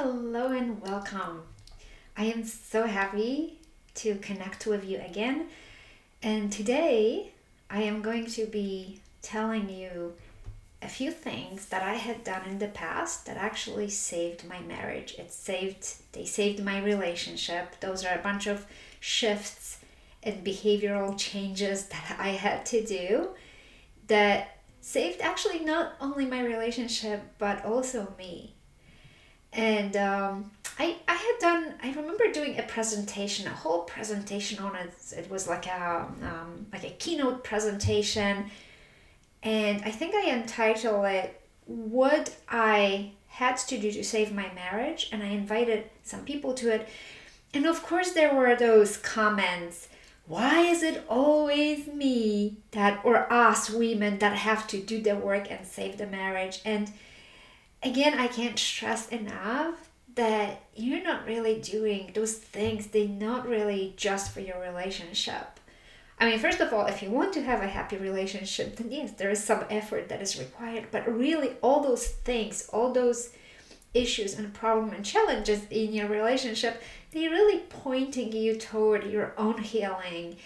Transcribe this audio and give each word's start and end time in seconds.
Hello 0.00 0.52
and 0.52 0.80
welcome. 0.80 1.42
I 2.16 2.26
am 2.26 2.44
so 2.44 2.86
happy 2.86 3.58
to 3.94 4.14
connect 4.18 4.64
with 4.64 4.84
you 4.84 5.00
again. 5.00 5.48
And 6.22 6.52
today 6.52 7.32
I 7.68 7.82
am 7.82 8.00
going 8.00 8.26
to 8.26 8.46
be 8.46 9.00
telling 9.22 9.68
you 9.68 10.12
a 10.80 10.88
few 10.88 11.10
things 11.10 11.66
that 11.70 11.82
I 11.82 11.94
had 11.94 12.22
done 12.22 12.48
in 12.48 12.60
the 12.60 12.68
past 12.68 13.26
that 13.26 13.38
actually 13.38 13.90
saved 13.90 14.48
my 14.48 14.60
marriage. 14.60 15.16
It 15.18 15.32
saved 15.32 15.96
they 16.12 16.24
saved 16.24 16.64
my 16.64 16.80
relationship. 16.80 17.80
Those 17.80 18.04
are 18.04 18.16
a 18.16 18.22
bunch 18.22 18.46
of 18.46 18.66
shifts 19.00 19.78
and 20.22 20.46
behavioral 20.46 21.18
changes 21.18 21.86
that 21.88 22.18
I 22.20 22.28
had 22.28 22.64
to 22.66 22.86
do 22.86 23.30
that 24.06 24.58
saved 24.80 25.20
actually 25.22 25.58
not 25.58 25.94
only 26.00 26.24
my 26.24 26.44
relationship 26.44 27.20
but 27.38 27.64
also 27.64 28.14
me 28.16 28.54
and 29.52 29.96
um, 29.96 30.50
I, 30.78 30.96
I 31.08 31.14
had 31.14 31.34
done 31.40 31.74
i 31.82 31.90
remember 31.92 32.30
doing 32.32 32.58
a 32.58 32.62
presentation 32.62 33.46
a 33.46 33.50
whole 33.50 33.82
presentation 33.82 34.58
on 34.58 34.76
it. 34.76 34.92
It 35.16 35.30
was 35.30 35.48
like 35.48 35.66
a 35.66 36.06
um, 36.22 36.66
like 36.72 36.84
a 36.84 36.90
keynote 36.90 37.44
presentation. 37.44 38.50
And 39.42 39.82
i 39.84 39.90
think 39.90 40.14
i 40.14 40.30
entitled 40.30 41.04
it 41.06 41.40
what 41.66 42.36
i 42.48 43.12
had 43.28 43.56
to 43.56 43.78
do 43.78 43.92
to 43.92 44.02
save 44.04 44.32
my 44.32 44.50
marriage? 44.54 45.08
And 45.12 45.22
i 45.22 45.28
invited 45.28 45.84
some 46.02 46.24
people 46.24 46.54
to 46.54 46.74
it. 46.74 46.88
And 47.54 47.66
of 47.66 47.82
course 47.82 48.12
there 48.12 48.34
were 48.34 48.56
those 48.56 48.96
comments 48.96 49.88
why 50.28 50.60
is 50.60 50.82
it 50.82 51.04
always 51.08 51.86
me 51.86 52.58
that 52.72 53.00
or 53.02 53.32
us 53.32 53.70
women 53.70 54.18
that 54.18 54.36
have 54.36 54.66
to 54.68 54.78
do 54.78 55.00
the 55.00 55.16
work 55.16 55.50
and 55.50 55.66
save 55.66 55.96
the 55.96 56.06
marriage? 56.06 56.60
And 56.66 56.92
again, 57.82 58.18
I 58.18 58.28
can't 58.28 58.58
stress 58.58 59.08
enough 59.08 59.90
that 60.14 60.62
you're 60.74 61.02
not 61.02 61.26
really 61.26 61.60
doing 61.60 62.10
those 62.14 62.34
things, 62.34 62.88
they're 62.88 63.06
not 63.08 63.48
really 63.48 63.94
just 63.96 64.32
for 64.32 64.40
your 64.40 64.60
relationship. 64.60 65.60
I 66.20 66.28
mean, 66.28 66.40
first 66.40 66.60
of 66.60 66.72
all, 66.72 66.86
if 66.86 67.02
you 67.02 67.10
want 67.10 67.32
to 67.34 67.42
have 67.42 67.62
a 67.62 67.68
happy 67.68 67.96
relationship, 67.96 68.76
then 68.76 68.90
yes, 68.90 69.12
there 69.12 69.30
is 69.30 69.42
some 69.42 69.64
effort 69.70 70.08
that 70.08 70.20
is 70.20 70.38
required. 70.38 70.88
But 70.90 71.06
really, 71.06 71.50
all 71.62 71.80
those 71.80 72.08
things, 72.08 72.68
all 72.72 72.92
those 72.92 73.30
issues 73.94 74.36
and 74.36 74.52
problems 74.52 74.94
and 74.94 75.04
challenges 75.04 75.62
in 75.70 75.92
your 75.92 76.08
relationship, 76.08 76.82
they're 77.12 77.30
really 77.30 77.60
pointing 77.68 78.32
you 78.32 78.56
toward 78.56 79.04
your 79.04 79.32
own 79.38 79.58
healing, 79.58 80.36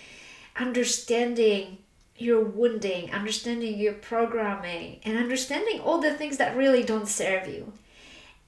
understanding 0.56 1.78
your 2.22 2.42
wounding, 2.42 3.12
understanding 3.12 3.78
your 3.78 3.94
programming, 3.94 5.00
and 5.04 5.18
understanding 5.18 5.80
all 5.80 6.00
the 6.00 6.14
things 6.14 6.36
that 6.38 6.56
really 6.56 6.82
don't 6.82 7.08
serve 7.08 7.48
you. 7.48 7.72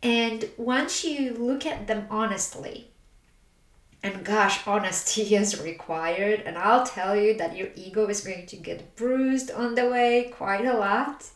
And 0.02 0.48
once 0.56 1.04
you 1.04 1.34
look 1.34 1.66
at 1.66 1.86
them 1.86 2.06
honestly, 2.10 2.88
and 4.02 4.22
gosh, 4.22 4.66
honesty 4.66 5.34
is 5.34 5.60
required, 5.60 6.42
and 6.44 6.58
I'll 6.58 6.86
tell 6.86 7.16
you 7.16 7.36
that 7.38 7.56
your 7.56 7.68
ego 7.74 8.06
is 8.06 8.20
going 8.20 8.46
to 8.46 8.56
get 8.56 8.94
bruised 8.96 9.50
on 9.50 9.74
the 9.74 9.88
way 9.88 10.30
quite 10.36 10.66
a 10.66 10.76
lot. 10.76 11.26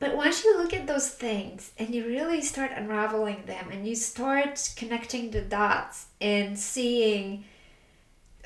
But 0.00 0.16
once 0.16 0.42
you 0.42 0.58
look 0.58 0.74
at 0.74 0.86
those 0.86 1.08
things 1.08 1.70
and 1.78 1.94
you 1.94 2.04
really 2.04 2.42
start 2.42 2.72
unraveling 2.74 3.44
them 3.46 3.70
and 3.70 3.86
you 3.86 3.94
start 3.94 4.72
connecting 4.76 5.30
the 5.30 5.40
dots 5.40 6.06
and 6.20 6.58
seeing, 6.58 7.44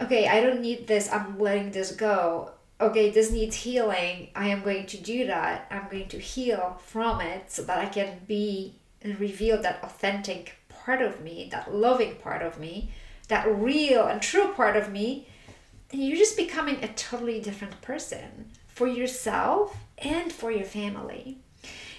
okay, 0.00 0.28
I 0.28 0.40
don't 0.40 0.60
need 0.60 0.86
this, 0.86 1.10
I'm 1.10 1.38
letting 1.38 1.72
this 1.72 1.92
go 1.92 2.52
okay, 2.80 3.10
this 3.10 3.30
needs 3.30 3.56
healing, 3.56 4.28
I 4.34 4.48
am 4.48 4.62
going 4.62 4.86
to 4.86 4.96
do 4.96 5.26
that. 5.26 5.66
I'm 5.70 5.88
going 5.90 6.08
to 6.08 6.18
heal 6.18 6.80
from 6.84 7.20
it 7.20 7.50
so 7.50 7.62
that 7.62 7.78
I 7.78 7.86
can 7.86 8.20
be 8.26 8.74
and 9.02 9.18
reveal 9.20 9.60
that 9.62 9.82
authentic 9.82 10.56
part 10.68 11.02
of 11.02 11.20
me, 11.20 11.48
that 11.50 11.74
loving 11.74 12.16
part 12.16 12.42
of 12.42 12.58
me, 12.58 12.90
that 13.28 13.46
real 13.48 14.06
and 14.06 14.20
true 14.20 14.52
part 14.52 14.76
of 14.76 14.90
me. 14.90 15.28
And 15.92 16.02
you're 16.02 16.16
just 16.16 16.36
becoming 16.36 16.82
a 16.82 16.88
totally 16.88 17.40
different 17.40 17.80
person 17.80 18.50
for 18.66 18.86
yourself 18.86 19.76
and 19.98 20.32
for 20.32 20.50
your 20.50 20.64
family. 20.64 21.38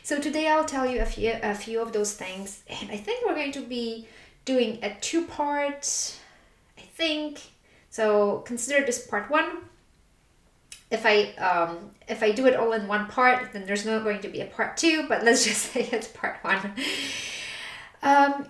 So 0.03 0.19
today 0.19 0.47
I'll 0.47 0.65
tell 0.65 0.89
you 0.89 1.01
a 1.01 1.05
few 1.05 1.35
a 1.43 1.53
few 1.53 1.81
of 1.81 1.93
those 1.93 2.13
things, 2.13 2.63
and 2.67 2.89
I 2.89 2.97
think 2.97 3.25
we're 3.25 3.35
going 3.35 3.51
to 3.51 3.61
be 3.61 4.07
doing 4.45 4.79
a 4.81 4.95
two 5.01 5.25
part. 5.25 6.15
I 6.77 6.81
think 6.81 7.41
so. 7.89 8.39
Consider 8.39 8.85
this 8.85 9.05
part 9.05 9.29
one 9.29 9.69
if 10.91 11.05
I 11.05 11.33
um, 11.35 11.91
if 12.07 12.23
I 12.23 12.31
do 12.31 12.47
it 12.47 12.55
all 12.55 12.73
in 12.73 12.87
one 12.87 13.07
part, 13.07 13.53
then 13.53 13.65
there's 13.65 13.85
not 13.85 14.03
going 14.03 14.21
to 14.21 14.27
be 14.27 14.41
a 14.41 14.45
part 14.45 14.77
two. 14.77 15.07
But 15.07 15.23
let's 15.23 15.45
just 15.49 15.71
say 15.71 15.87
it's 15.91 16.07
part 16.07 16.37
one. 16.41 16.73
Um, 18.01 18.49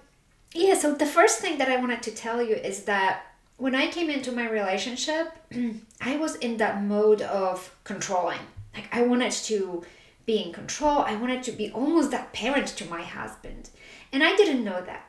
yeah. 0.54 0.76
So 0.76 0.94
the 0.94 1.06
first 1.06 1.40
thing 1.40 1.58
that 1.58 1.70
I 1.70 1.78
wanted 1.78 2.02
to 2.04 2.12
tell 2.12 2.42
you 2.42 2.56
is 2.56 2.84
that 2.86 3.24
when 3.58 3.76
I 3.76 3.88
came 3.88 4.10
into 4.10 4.32
my 4.32 4.50
relationship, 4.50 5.34
I 6.02 6.16
was 6.16 6.36
in 6.36 6.58
that 6.58 6.82
mode 6.82 7.22
of 7.22 7.76
controlling. 7.84 8.40
Like 8.74 8.88
I 8.92 9.02
wanted 9.02 9.32
to 9.32 9.84
be 10.26 10.42
in 10.42 10.54
control. 10.54 11.00
I 11.00 11.16
wanted 11.16 11.44
to 11.44 11.52
be 11.52 11.72
almost 11.72 12.12
that 12.12 12.32
parent 12.34 12.68
to 12.68 12.86
my 12.86 13.02
husband, 13.02 13.70
and 14.14 14.24
I 14.24 14.36
didn't 14.36 14.64
know 14.64 14.82
that. 14.82 15.08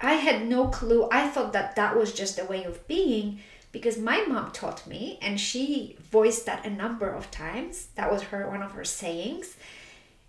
I 0.00 0.12
had 0.14 0.46
no 0.46 0.68
clue. 0.68 1.08
I 1.10 1.28
thought 1.28 1.52
that 1.54 1.74
that 1.74 1.96
was 1.96 2.12
just 2.12 2.38
a 2.38 2.44
way 2.44 2.62
of 2.62 2.86
being 2.86 3.40
because 3.78 3.98
my 3.98 4.24
mom 4.26 4.50
taught 4.52 4.86
me 4.86 5.18
and 5.22 5.40
she 5.40 5.96
voiced 6.10 6.46
that 6.46 6.66
a 6.66 6.70
number 6.70 7.08
of 7.08 7.30
times. 7.30 7.88
That 7.94 8.12
was 8.12 8.24
her 8.24 8.48
one 8.48 8.62
of 8.62 8.72
her 8.72 8.84
sayings. 8.84 9.56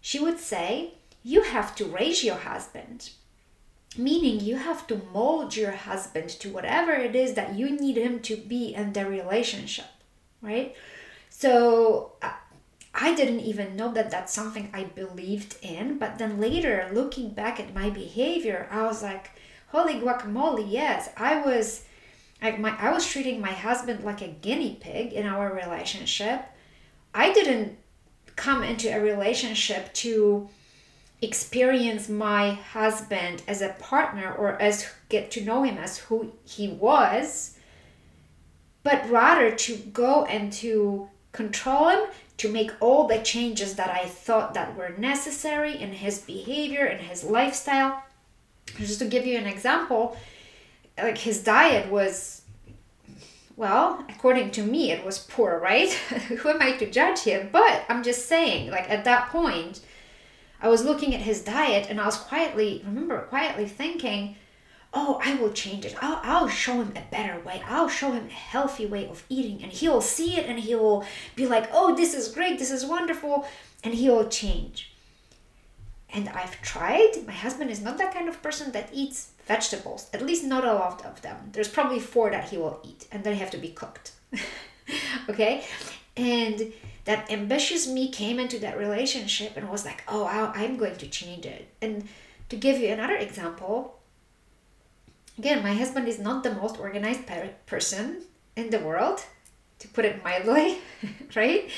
She 0.02 0.20
would 0.20 0.40
say 0.40 0.94
you 1.24 1.42
have 1.44 1.76
to 1.76 1.86
raise 1.86 2.24
your 2.24 2.38
husband 2.38 3.12
meaning 3.98 4.40
you 4.40 4.56
have 4.56 4.86
to 4.86 5.02
mold 5.12 5.56
your 5.56 5.72
husband 5.72 6.30
to 6.30 6.48
whatever 6.48 6.92
it 6.92 7.16
is 7.16 7.34
that 7.34 7.56
you 7.56 7.72
need 7.72 7.98
him 7.98 8.20
to 8.20 8.38
be 8.38 8.74
in 8.76 8.94
the 8.94 9.04
relationship 9.04 9.88
right? 10.42 10.76
So 11.30 12.14
uh, 12.22 12.32
I 12.94 13.16
didn't 13.16 13.42
even 13.42 13.76
know 13.76 13.92
that 13.94 14.12
that's 14.12 14.34
something 14.34 14.70
I 14.74 14.84
believed 14.84 15.58
in, 15.62 15.98
but 15.98 16.18
then 16.18 16.40
later 16.40 16.90
looking 16.94 17.30
back 17.30 17.60
at 17.60 17.74
my 17.74 17.90
behavior, 17.90 18.68
I 18.72 18.84
was 18.84 19.04
like, 19.04 19.32
holy 19.68 19.96
guacamole, 19.96 20.66
yes, 20.70 21.10
I 21.18 21.42
was 21.42 21.86
like 22.42 22.60
my 22.60 22.76
I 22.80 22.92
was 22.92 23.06
treating 23.06 23.42
my 23.42 23.52
husband 23.52 24.04
like 24.04 24.22
a 24.22 24.28
guinea 24.28 24.78
pig 24.80 25.14
in 25.14 25.26
our 25.26 25.54
relationship. 25.54 26.46
I 27.14 27.34
didn't 27.34 27.78
come 28.36 28.64
into 28.64 28.90
a 28.90 29.02
relationship 29.02 29.94
to 29.94 30.50
experience 31.22 32.08
my 32.08 32.52
husband 32.52 33.44
as 33.48 33.62
a 33.62 33.76
partner 33.80 34.34
or 34.34 34.62
as 34.62 34.88
get 35.10 35.30
to 35.32 35.44
know 35.44 35.64
him 35.64 35.78
as 35.78 35.98
who 35.98 36.32
he 36.46 36.70
was 36.70 37.58
but 38.84 39.10
rather 39.10 39.52
to 39.52 39.76
go 39.76 40.24
and 40.26 40.54
to 40.54 41.10
control 41.34 41.90
him 41.90 42.00
to 42.38 42.50
make 42.50 42.72
all 42.80 43.06
the 43.06 43.20
changes 43.20 43.76
that 43.76 43.90
i 43.90 44.06
thought 44.06 44.54
that 44.54 44.78
were 44.78 44.96
necessary 44.98 45.78
in 45.78 45.92
his 45.92 46.20
behavior 46.20 46.86
and 46.86 47.02
his 47.02 47.26
lifestyle 47.26 48.02
just 48.78 49.00
to 49.00 49.06
give 49.06 49.26
you 49.26 49.38
an 49.38 49.46
example 49.46 50.16
like 51.04 51.18
his 51.18 51.44
diet 51.44 51.90
was 51.90 52.42
well 53.56 54.04
according 54.10 54.52
to 54.52 54.64
me 54.64 54.92
it 54.92 55.06
was 55.06 55.20
poor 55.20 55.60
right? 55.60 55.92
Who 56.40 56.50
am 56.50 56.62
i 56.62 56.74
to 56.74 56.90
judge 56.90 57.20
him? 57.20 57.50
But 57.52 57.86
i'm 57.90 58.04
just 58.04 58.28
saying 58.28 58.72
like 58.72 58.90
at 58.90 59.06
that 59.06 59.30
point 59.30 59.82
i 60.62 60.68
was 60.68 60.86
looking 60.86 61.14
at 61.16 61.22
his 61.22 61.42
diet 61.42 61.88
and 61.90 62.00
i 62.00 62.06
was 62.06 62.18
quietly 62.18 62.84
remember 62.86 63.20
quietly 63.24 63.68
thinking 63.68 64.36
oh 64.94 65.20
i 65.24 65.36
will 65.36 65.52
change 65.52 65.86
it. 65.86 65.96
I'll, 66.02 66.20
I'll 66.24 66.48
show 66.48 66.82
him 66.82 66.94
a 66.96 67.12
better 67.12 67.40
way. 67.42 67.62
I'll 67.66 67.90
show 67.90 68.12
him 68.12 68.28
a 68.28 68.32
healthy 68.32 68.86
way 68.86 69.08
of 69.08 69.24
eating 69.30 69.62
and 69.64 69.72
he'll 69.72 70.02
see 70.02 70.38
it 70.38 70.46
and 70.48 70.60
he'll 70.60 71.06
be 71.36 71.46
like 71.46 71.70
oh 71.74 71.96
this 71.96 72.14
is 72.14 72.34
great. 72.34 72.60
This 72.60 72.72
is 72.72 72.86
wonderful 72.86 73.48
and 73.84 73.94
he'll 73.94 74.28
change 74.28 74.89
and 76.14 76.30
I've 76.30 76.62
tried. 76.62 77.12
My 77.26 77.34
husband 77.34 77.70
is 77.70 77.82
not 77.82 77.98
that 77.98 78.14
kind 78.14 78.28
of 78.28 78.42
person 78.42 78.72
that 78.72 78.90
eats 78.94 79.32
vegetables, 79.46 80.10
at 80.14 80.22
least 80.22 80.44
not 80.44 80.64
a 80.64 80.74
lot 80.74 81.06
of 81.06 81.22
them. 81.22 81.50
There's 81.52 81.68
probably 81.68 82.00
four 82.00 82.32
that 82.32 82.50
he 82.50 82.58
will 82.58 82.80
eat, 82.84 83.08
and 83.12 83.24
they 83.24 83.36
have 83.36 83.52
to 83.52 83.58
be 83.58 83.70
cooked. 83.70 84.12
okay? 85.30 85.64
And 86.16 86.74
that 87.06 87.32
ambitious 87.32 87.88
me 87.88 88.12
came 88.12 88.40
into 88.40 88.60
that 88.60 88.78
relationship 88.78 89.56
and 89.56 89.70
was 89.70 89.86
like, 89.86 90.04
oh, 90.08 90.26
I'm 90.26 90.78
going 90.78 90.98
to 90.98 91.08
change 91.08 91.46
it. 91.46 91.68
And 91.82 92.08
to 92.50 92.56
give 92.56 92.80
you 92.80 92.90
another 92.90 93.16
example, 93.16 94.00
again, 95.38 95.64
my 95.64 95.74
husband 95.74 96.08
is 96.08 96.20
not 96.20 96.44
the 96.44 96.54
most 96.54 96.80
organized 96.80 97.22
person 97.66 98.22
in 98.56 98.70
the 98.70 98.80
world, 98.80 99.24
to 99.80 99.88
put 99.88 100.06
it 100.06 100.24
mildly, 100.24 100.78
right? 101.36 101.70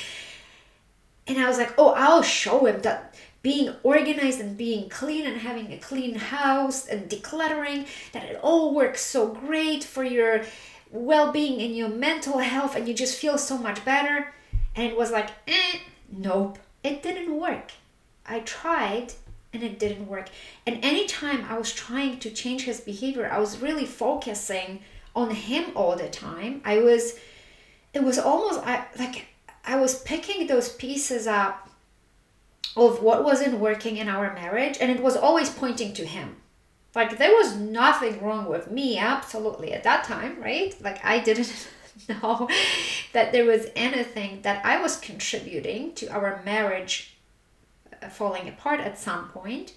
And 1.27 1.37
I 1.37 1.47
was 1.47 1.57
like, 1.57 1.73
oh, 1.77 1.93
I'll 1.95 2.23
show 2.23 2.65
him 2.65 2.81
that 2.81 3.15
being 3.41 3.73
organized 3.83 4.39
and 4.39 4.57
being 4.57 4.87
clean 4.89 5.25
and 5.25 5.37
having 5.41 5.71
a 5.71 5.77
clean 5.77 6.15
house 6.15 6.87
and 6.87 7.09
decluttering 7.09 7.87
that 8.13 8.23
it 8.23 8.39
all 8.41 8.73
works 8.73 9.01
so 9.01 9.27
great 9.27 9.83
for 9.83 10.03
your 10.03 10.43
well-being 10.91 11.61
and 11.61 11.75
your 11.75 11.89
mental 11.89 12.39
health 12.39 12.75
and 12.75 12.87
you 12.87 12.93
just 12.93 13.17
feel 13.17 13.37
so 13.37 13.57
much 13.57 13.83
better 13.85 14.33
and 14.75 14.85
it 14.85 14.95
was 14.95 15.11
like 15.11 15.29
eh, 15.47 15.79
nope 16.11 16.59
it 16.83 17.01
didn't 17.01 17.39
work 17.39 17.71
i 18.25 18.39
tried 18.41 19.13
and 19.53 19.63
it 19.63 19.79
didn't 19.79 20.07
work. 20.07 20.29
And 20.65 20.83
anytime 20.83 21.45
I 21.49 21.57
was 21.57 21.73
trying 21.73 22.19
to 22.19 22.29
change 22.29 22.63
his 22.63 22.79
behavior, 22.79 23.29
I 23.29 23.39
was 23.39 23.59
really 23.59 23.85
focusing 23.85 24.79
on 25.15 25.31
him 25.31 25.71
all 25.75 25.95
the 25.95 26.09
time. 26.09 26.61
I 26.63 26.79
was, 26.79 27.19
it 27.93 28.03
was 28.03 28.17
almost 28.17 28.61
I, 28.65 28.85
like 28.97 29.27
I 29.65 29.75
was 29.75 30.01
picking 30.03 30.47
those 30.47 30.69
pieces 30.69 31.27
up 31.27 31.69
of 32.75 33.01
what 33.01 33.23
wasn't 33.23 33.59
working 33.59 33.97
in 33.97 34.07
our 34.07 34.33
marriage, 34.33 34.77
and 34.79 34.91
it 34.91 35.01
was 35.01 35.17
always 35.17 35.49
pointing 35.49 35.93
to 35.93 36.05
him. 36.05 36.37
Like 36.95 37.17
there 37.17 37.31
was 37.31 37.55
nothing 37.55 38.21
wrong 38.21 38.47
with 38.47 38.69
me, 38.69 38.97
absolutely, 38.97 39.73
at 39.73 39.83
that 39.83 40.03
time, 40.03 40.41
right? 40.41 40.75
Like 40.81 41.03
I 41.03 41.19
didn't 41.19 41.67
know 42.09 42.49
that 43.13 43.31
there 43.31 43.45
was 43.45 43.67
anything 43.75 44.41
that 44.41 44.65
I 44.65 44.81
was 44.81 44.99
contributing 44.99 45.93
to 45.95 46.07
our 46.07 46.41
marriage 46.43 47.17
uh, 48.01 48.09
falling 48.09 48.47
apart 48.47 48.79
at 48.79 48.99
some 48.99 49.29
point. 49.29 49.73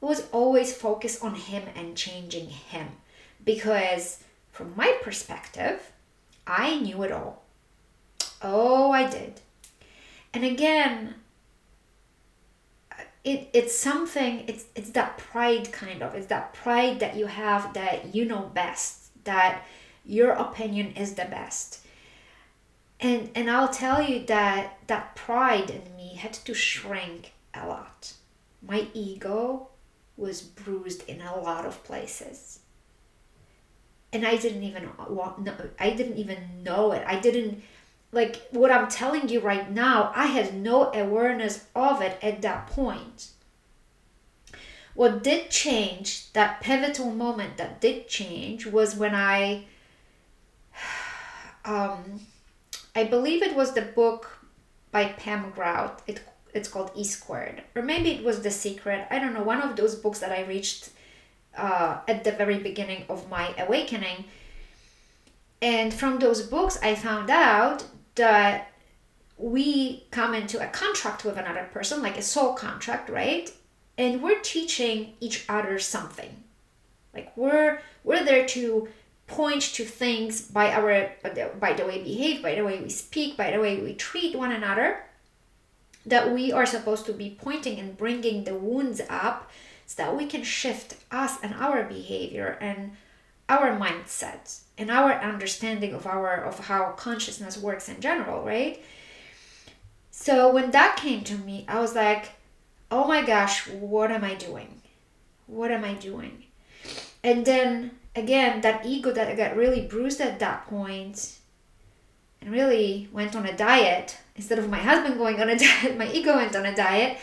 It 0.00 0.04
was 0.04 0.28
always 0.30 0.76
focused 0.76 1.24
on 1.24 1.34
him 1.34 1.64
and 1.74 1.96
changing 1.96 2.48
him 2.48 2.88
because 3.44 4.22
from 4.52 4.74
my 4.76 4.96
perspective, 5.02 5.92
I 6.46 6.78
knew 6.78 7.02
it 7.02 7.12
all. 7.12 7.42
Oh, 8.42 8.90
I 8.92 9.08
did. 9.08 9.40
And 10.32 10.44
again, 10.44 11.14
it, 13.28 13.48
it's 13.52 13.76
something, 13.76 14.44
it's, 14.46 14.64
it's 14.74 14.90
that 14.90 15.18
pride 15.18 15.70
kind 15.72 16.02
of, 16.02 16.14
it's 16.14 16.28
that 16.28 16.54
pride 16.54 17.00
that 17.00 17.16
you 17.16 17.26
have 17.26 17.74
that 17.74 18.14
you 18.14 18.24
know 18.24 18.50
best, 18.54 19.10
that 19.24 19.64
your 20.04 20.30
opinion 20.30 20.92
is 20.92 21.14
the 21.14 21.26
best. 21.26 21.84
And, 23.00 23.30
and 23.34 23.50
I'll 23.50 23.68
tell 23.68 24.02
you 24.02 24.24
that 24.26 24.78
that 24.86 25.14
pride 25.14 25.70
in 25.70 25.96
me 25.96 26.14
had 26.14 26.32
to 26.32 26.54
shrink 26.54 27.32
a 27.54 27.68
lot. 27.68 28.14
My 28.66 28.88
ego 28.94 29.68
was 30.16 30.42
bruised 30.42 31.08
in 31.08 31.20
a 31.20 31.38
lot 31.38 31.64
of 31.64 31.84
places 31.84 32.60
and 34.12 34.26
I 34.26 34.36
didn't 34.36 34.62
even 34.62 34.88
want 35.08 35.40
no, 35.40 35.54
I 35.78 35.90
didn't 35.90 36.16
even 36.16 36.38
know 36.62 36.92
it. 36.92 37.04
I 37.06 37.20
didn't 37.20 37.62
like 38.12 38.48
what 38.50 38.70
I'm 38.70 38.88
telling 38.88 39.28
you 39.28 39.40
right 39.40 39.70
now. 39.70 40.12
I 40.14 40.26
had 40.26 40.54
no 40.54 40.92
awareness 40.92 41.66
of 41.74 42.00
it 42.02 42.18
at 42.22 42.42
that 42.42 42.66
point. 42.68 43.30
What 44.94 45.22
did 45.22 45.50
change, 45.50 46.32
that 46.32 46.60
pivotal 46.60 47.12
moment 47.12 47.56
that 47.58 47.80
did 47.80 48.08
change, 48.08 48.66
was 48.66 48.96
when 48.96 49.14
I, 49.14 49.66
um, 51.64 52.20
I 52.96 53.04
believe 53.04 53.42
it 53.42 53.54
was 53.54 53.74
the 53.74 53.82
book 53.82 54.44
by 54.90 55.06
Pam 55.06 55.50
Grout. 55.50 56.02
It 56.06 56.20
it's 56.54 56.68
called 56.68 56.90
E 56.96 57.04
Squared, 57.04 57.62
or 57.76 57.82
maybe 57.82 58.10
it 58.10 58.24
was 58.24 58.40
The 58.42 58.50
Secret. 58.50 59.06
I 59.10 59.18
don't 59.18 59.34
know. 59.34 59.42
One 59.42 59.60
of 59.60 59.76
those 59.76 59.94
books 59.94 60.18
that 60.20 60.32
I 60.32 60.44
reached 60.44 60.90
uh, 61.56 61.98
at 62.08 62.24
the 62.24 62.32
very 62.32 62.58
beginning 62.58 63.04
of 63.08 63.28
my 63.28 63.54
awakening. 63.58 64.24
And 65.60 65.92
from 65.92 66.18
those 66.18 66.42
books, 66.42 66.78
I 66.82 66.94
found 66.94 67.30
out 67.30 67.84
that 68.18 68.70
we 69.38 70.04
come 70.10 70.34
into 70.34 70.60
a 70.60 70.70
contract 70.70 71.24
with 71.24 71.36
another 71.36 71.68
person, 71.72 72.02
like 72.02 72.18
a 72.18 72.22
soul 72.22 72.52
contract, 72.54 73.08
right? 73.08 73.50
And 73.96 74.22
we're 74.22 74.40
teaching 74.40 75.14
each 75.20 75.44
other 75.48 75.78
something. 75.78 76.44
Like 77.14 77.36
we're 77.36 77.80
we're 78.04 78.24
there 78.24 78.46
to 78.48 78.88
point 79.26 79.62
to 79.62 79.84
things 79.84 80.40
by 80.40 80.72
our 80.72 81.12
by 81.22 81.72
the 81.72 81.86
way 81.86 81.98
we 81.98 82.04
behave, 82.04 82.42
by 82.42 82.54
the 82.54 82.64
way 82.64 82.80
we 82.80 82.90
speak, 82.90 83.36
by 83.36 83.50
the 83.50 83.60
way 83.60 83.80
we 83.80 83.94
treat 83.94 84.36
one 84.36 84.52
another. 84.52 85.04
That 86.06 86.32
we 86.32 86.52
are 86.52 86.66
supposed 86.66 87.06
to 87.06 87.12
be 87.12 87.36
pointing 87.38 87.78
and 87.78 87.96
bringing 87.96 88.44
the 88.44 88.54
wounds 88.54 89.00
up 89.10 89.50
so 89.86 90.02
that 90.02 90.16
we 90.16 90.26
can 90.26 90.42
shift 90.42 90.96
us 91.10 91.38
and 91.42 91.54
our 91.54 91.84
behavior 91.84 92.56
and 92.60 92.92
our 93.48 93.70
mindset 93.76 94.60
and 94.76 94.90
our 94.90 95.12
understanding 95.12 95.94
of 95.94 96.06
our 96.06 96.44
of 96.44 96.66
how 96.66 96.92
consciousness 96.92 97.58
works 97.58 97.88
in 97.88 98.00
general 98.00 98.44
right? 98.44 98.82
So 100.10 100.52
when 100.52 100.72
that 100.72 100.96
came 100.96 101.22
to 101.24 101.36
me 101.36 101.64
i 101.68 101.80
was 101.80 101.94
like 101.94 102.30
oh 102.90 103.06
my 103.06 103.24
gosh 103.24 103.68
what 103.68 104.10
am 104.10 104.24
i 104.24 104.34
doing? 104.34 104.82
What 105.46 105.70
am 105.70 105.84
i 105.84 105.94
doing? 105.94 106.44
And 107.22 107.44
then 107.44 107.92
again 108.14 108.60
that 108.62 108.84
ego 108.84 109.12
that 109.12 109.28
I 109.28 109.34
got 109.34 109.56
really 109.56 109.82
bruised 109.86 110.20
at 110.20 110.38
that 110.40 110.66
point 110.66 111.38
and 112.40 112.50
really 112.52 113.08
went 113.12 113.34
on 113.34 113.46
a 113.46 113.56
diet 113.56 114.16
instead 114.36 114.58
of 114.58 114.68
my 114.70 114.78
husband 114.78 115.18
going 115.18 115.40
on 115.40 115.48
a 115.48 115.58
diet 115.64 115.96
my 115.98 116.10
ego 116.12 116.36
went 116.36 116.54
on 116.56 116.66
a 116.66 116.74
diet. 116.74 117.18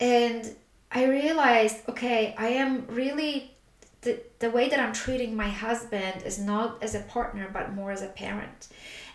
And 0.00 0.56
I 0.90 1.04
realized, 1.06 1.88
okay, 1.88 2.34
I 2.36 2.48
am 2.48 2.86
really 2.88 3.51
the, 4.42 4.50
way 4.50 4.68
that 4.68 4.78
I'm 4.78 4.92
treating 4.92 5.34
my 5.34 5.48
husband 5.48 6.22
is 6.24 6.38
not 6.38 6.82
as 6.82 6.94
a 6.94 7.00
partner, 7.00 7.48
but 7.52 7.72
more 7.72 7.90
as 7.90 8.02
a 8.02 8.08
parent. 8.08 8.68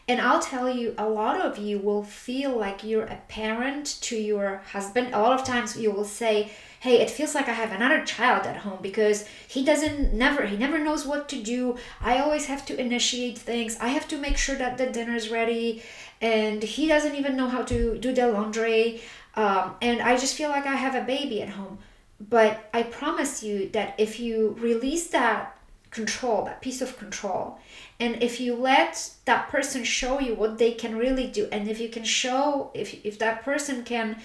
And 0.07 0.21
I'll 0.21 0.41
tell 0.41 0.69
you, 0.69 0.95
a 0.97 1.07
lot 1.07 1.41
of 1.41 1.57
you 1.57 1.79
will 1.79 2.03
feel 2.03 2.57
like 2.57 2.83
you're 2.83 3.03
a 3.03 3.21
parent 3.27 3.97
to 4.01 4.15
your 4.15 4.62
husband. 4.71 5.13
A 5.13 5.19
lot 5.19 5.38
of 5.38 5.45
times 5.45 5.77
you 5.77 5.91
will 5.91 6.06
say, 6.06 6.51
hey 6.79 7.01
it 7.01 7.09
feels 7.09 7.33
like 7.33 7.50
i 7.50 7.53
have 7.53 7.71
another 7.71 8.06
child 8.06 8.45
at 8.45 8.57
home 8.57 8.77
because 8.83 9.27
he 9.47 9.65
doesn't 9.65 10.13
never 10.13 10.45
he 10.45 10.56
never 10.56 10.77
knows 10.77 11.07
what 11.07 11.27
to 11.27 11.41
do 11.41 11.75
i 12.01 12.19
always 12.19 12.45
have 12.45 12.63
to 12.63 12.80
initiate 12.80 13.35
things 13.35 13.75
i 13.81 13.88
have 13.88 14.07
to 14.07 14.15
make 14.15 14.38
sure 14.38 14.56
that 14.56 14.77
the 14.77 14.85
dinner's 14.85 15.30
ready 15.30 15.81
and 16.21 16.62
he 16.62 16.88
doesn't 16.88 17.15
even 17.15 17.35
know 17.35 17.47
how 17.47 17.63
to 17.63 17.97
do 17.97 18.13
the 18.13 18.27
laundry 18.27 19.01
um, 19.38 19.75
and 19.83 20.01
I 20.01 20.18
just 20.18 20.33
feel 20.33 20.50
like 20.50 20.65
I 20.65 20.75
have 20.75 20.95
a 20.95 21.06
baby 21.06 21.44
at 21.44 21.50
home. 21.50 21.77
But 22.19 22.69
I 22.73 22.83
promise 22.83 23.43
you 23.43 23.69
that 23.69 23.95
if 23.97 24.19
you 24.19 24.55
release 24.59 25.07
that 25.09 25.57
control, 25.91 26.45
that 26.45 26.61
piece 26.61 26.81
of 26.81 26.97
control, 26.97 27.59
and 27.99 28.21
if 28.21 28.39
you 28.39 28.55
let 28.55 29.11
that 29.25 29.49
person 29.49 29.83
show 29.83 30.19
you 30.19 30.35
what 30.35 30.57
they 30.57 30.71
can 30.71 30.97
really 30.97 31.27
do, 31.27 31.47
and 31.51 31.69
if 31.69 31.79
you 31.79 31.89
can 31.89 32.03
show, 32.03 32.71
if, 32.73 33.05
if 33.05 33.19
that 33.19 33.43
person 33.43 33.83
can 33.83 34.17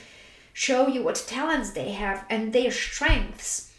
show 0.53 0.89
you 0.89 1.03
what 1.03 1.25
talents 1.27 1.71
they 1.71 1.93
have 1.93 2.25
and 2.31 2.53
their 2.53 2.71
strengths, 2.71 3.72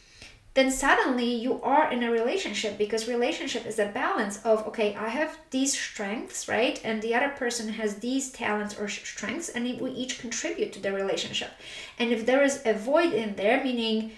then 0.54 0.70
suddenly 0.70 1.34
you 1.34 1.62
are 1.62 1.92
in 1.92 2.04
a 2.04 2.12
relationship 2.12 2.78
because 2.78 3.08
relationship 3.08 3.66
is 3.66 3.80
a 3.80 3.88
balance 3.88 4.44
of 4.46 4.68
okay 4.68 4.96
i 4.96 5.10
have 5.10 5.38
these 5.50 5.78
strengths 5.78 6.48
right? 6.48 6.80
And 6.84 7.02
the 7.02 7.16
other 7.16 7.30
person 7.30 7.70
has 7.70 7.96
these 7.96 8.32
talents 8.32 8.78
or 8.80 8.88
strengths 8.88 9.50
and 9.50 9.64
we 9.80 9.92
each 9.92 10.20
contribute 10.20 10.74
to 10.74 10.80
the 10.80 10.92
relationship. 10.92 11.52
And 12.00 12.12
if 12.12 12.26
there 12.26 12.44
is 12.44 12.62
a 12.66 12.74
void 12.74 13.14
in 13.14 13.36
there 13.36 13.64
meaning 13.64 14.12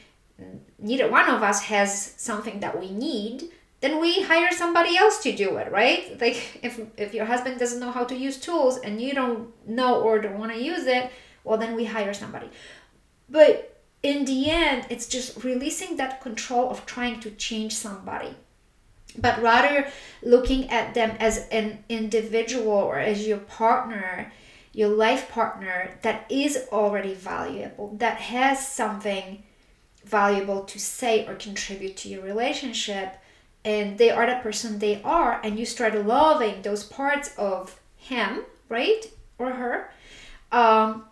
neither 0.79 1.09
one 1.09 1.29
of 1.29 1.43
us 1.43 1.63
has 1.63 2.13
something 2.17 2.59
that 2.59 2.79
we 2.79 2.89
need 2.91 3.49
then 3.81 3.99
we 3.99 4.23
hire 4.23 4.51
somebody 4.51 4.97
else 4.97 5.21
to 5.23 5.35
do 5.35 5.57
it 5.57 5.71
right? 5.71 6.19
Like 6.19 6.59
if 6.63 6.79
if 6.97 7.13
your 7.13 7.25
husband 7.25 7.59
doesn't 7.59 7.79
know 7.79 7.91
how 7.91 8.05
to 8.05 8.15
use 8.15 8.37
tools 8.37 8.77
and 8.79 9.01
you 9.01 9.13
don't 9.13 9.53
know 9.67 10.01
or 10.01 10.19
don't 10.19 10.39
want 10.39 10.53
to 10.53 10.61
use 10.61 10.85
it 10.85 11.11
well 11.43 11.57
then 11.57 11.75
we 11.75 11.85
hire 11.85 12.13
somebody. 12.13 12.49
But 13.29 13.74
in 14.05 14.25
the 14.25 14.51
end, 14.51 14.85
it's 14.91 15.07
just 15.07 15.43
releasing 15.43 15.97
that 15.97 16.21
control 16.21 16.69
of 16.69 16.85
trying 16.85 17.19
to 17.21 17.31
change 17.31 17.73
somebody, 17.73 18.35
but 19.17 19.41
rather 19.41 19.87
looking 20.21 20.69
at 20.69 20.93
them 20.93 21.17
as 21.19 21.47
an 21.49 21.83
individual 21.89 22.67
or 22.71 22.99
as 22.99 23.25
your 23.25 23.39
partner, 23.39 24.31
your 24.73 24.89
life 24.89 25.31
partner 25.31 25.97
that 26.03 26.27
is 26.29 26.67
already 26.71 27.15
valuable, 27.15 27.95
that 27.97 28.17
has 28.17 28.67
something 28.67 29.41
valuable 30.03 30.63
to 30.65 30.77
say 30.77 31.25
or 31.25 31.33
contribute 31.33 31.97
to 31.97 32.07
your 32.07 32.21
relationship. 32.21 33.17
And 33.63 33.97
they 33.97 34.11
are 34.11 34.27
the 34.27 34.35
person 34.43 34.77
they 34.77 35.01
are, 35.01 35.41
and 35.43 35.57
you 35.57 35.65
start 35.65 36.05
loving 36.05 36.61
those 36.61 36.83
parts 36.83 37.33
of 37.39 37.79
him, 37.97 38.43
right? 38.69 39.09
Or 39.39 39.53
her, 39.53 39.89
um, 40.51 41.05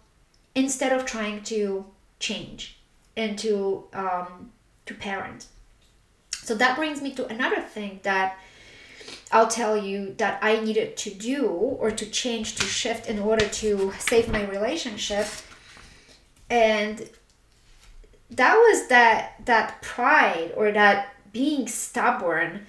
instead 0.53 0.91
of 0.93 1.07
trying 1.07 1.41
to 1.45 1.87
change 2.19 2.77
and 3.15 3.37
to 3.39 3.85
um, 3.93 4.51
to 4.85 4.93
parent. 4.93 5.47
So 6.31 6.55
that 6.55 6.75
brings 6.75 7.01
me 7.01 7.13
to 7.15 7.25
another 7.27 7.61
thing 7.61 7.99
that 8.03 8.37
I'll 9.31 9.47
tell 9.47 9.77
you 9.77 10.13
that 10.17 10.39
I 10.41 10.59
needed 10.59 10.97
to 10.97 11.09
do 11.09 11.47
or 11.47 11.91
to 11.91 12.05
change 12.05 12.55
to 12.55 12.65
shift 12.65 13.07
in 13.07 13.19
order 13.19 13.47
to 13.47 13.93
save 13.97 14.29
my 14.29 14.45
relationship. 14.45 15.27
And 16.49 17.09
that 18.31 18.55
was 18.55 18.87
that 18.89 19.45
that 19.45 19.81
pride 19.81 20.53
or 20.55 20.71
that 20.71 21.15
being 21.31 21.67
stubborn 21.67 22.67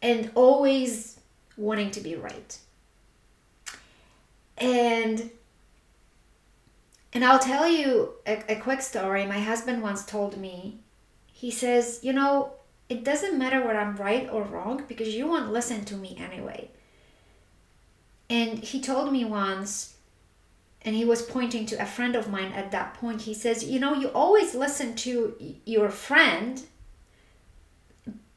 and 0.00 0.30
always 0.34 1.18
wanting 1.56 1.90
to 1.90 2.00
be 2.00 2.14
right. 2.14 2.58
And 4.58 5.30
and 7.16 7.24
I'll 7.24 7.38
tell 7.38 7.66
you 7.66 8.12
a, 8.26 8.42
a 8.46 8.56
quick 8.56 8.82
story. 8.82 9.24
My 9.24 9.40
husband 9.40 9.80
once 9.80 10.04
told 10.04 10.36
me, 10.36 10.80
he 11.32 11.50
says, 11.50 12.00
You 12.02 12.12
know, 12.12 12.52
it 12.90 13.04
doesn't 13.04 13.38
matter 13.38 13.64
whether 13.64 13.78
I'm 13.78 13.96
right 13.96 14.28
or 14.30 14.42
wrong 14.42 14.84
because 14.86 15.14
you 15.14 15.26
won't 15.26 15.50
listen 15.50 15.86
to 15.86 15.96
me 15.96 16.18
anyway. 16.20 16.70
And 18.28 18.58
he 18.58 18.82
told 18.82 19.14
me 19.14 19.24
once, 19.24 19.96
and 20.82 20.94
he 20.94 21.06
was 21.06 21.22
pointing 21.22 21.64
to 21.66 21.80
a 21.80 21.86
friend 21.86 22.16
of 22.16 22.28
mine 22.28 22.52
at 22.52 22.70
that 22.72 22.92
point. 22.92 23.22
He 23.22 23.32
says, 23.32 23.64
You 23.64 23.80
know, 23.80 23.94
you 23.94 24.08
always 24.08 24.54
listen 24.54 24.94
to 24.96 25.36
your 25.64 25.88
friend. 25.88 26.64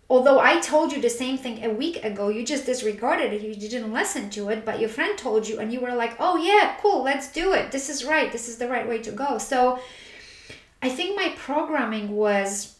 Although 0.09 0.39
I 0.39 0.59
told 0.59 0.91
you 0.91 0.99
the 0.99 1.09
same 1.09 1.37
thing 1.37 1.63
a 1.63 1.69
week 1.69 2.03
ago, 2.03 2.29
you 2.29 2.43
just 2.43 2.65
disregarded 2.65 3.31
it. 3.31 3.41
You 3.41 3.53
didn't 3.55 3.93
listen 3.93 4.29
to 4.31 4.49
it, 4.49 4.65
but 4.65 4.79
your 4.79 4.89
friend 4.89 5.17
told 5.17 5.47
you, 5.47 5.59
and 5.59 5.71
you 5.71 5.79
were 5.79 5.93
like, 5.93 6.15
Oh, 6.19 6.37
yeah, 6.37 6.75
cool, 6.81 7.03
let's 7.03 7.31
do 7.31 7.53
it. 7.53 7.71
This 7.71 7.89
is 7.89 8.03
right. 8.03 8.31
This 8.31 8.49
is 8.49 8.57
the 8.57 8.67
right 8.67 8.87
way 8.87 8.99
to 8.99 9.11
go. 9.11 9.37
So 9.37 9.79
I 10.81 10.89
think 10.89 11.15
my 11.15 11.33
programming 11.37 12.15
was 12.15 12.75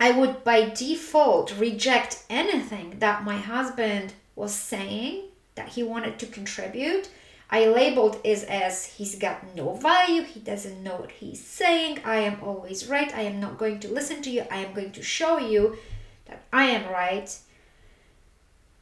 I 0.00 0.10
would 0.10 0.42
by 0.42 0.70
default 0.70 1.56
reject 1.56 2.24
anything 2.28 2.98
that 2.98 3.22
my 3.22 3.36
husband 3.36 4.14
was 4.34 4.54
saying 4.54 5.24
that 5.54 5.68
he 5.70 5.82
wanted 5.82 6.18
to 6.18 6.26
contribute 6.26 7.10
I 7.52 7.66
labeled 7.66 8.20
is 8.22 8.44
as 8.44 8.84
he's 8.84 9.16
got 9.16 9.56
no 9.56 9.74
value, 9.74 10.22
he 10.22 10.38
doesn't 10.38 10.84
know 10.84 10.96
what 10.96 11.10
he's 11.10 11.44
saying, 11.44 11.98
I 12.04 12.18
am 12.18 12.38
always 12.42 12.86
right, 12.86 13.12
I 13.12 13.22
am 13.22 13.40
not 13.40 13.58
going 13.58 13.80
to 13.80 13.88
listen 13.88 14.22
to 14.22 14.30
you, 14.30 14.44
I 14.50 14.58
am 14.58 14.72
going 14.72 14.92
to 14.92 15.02
show 15.02 15.38
you 15.38 15.76
that 16.30 16.42
I 16.52 16.64
am 16.66 16.90
right. 16.90 17.36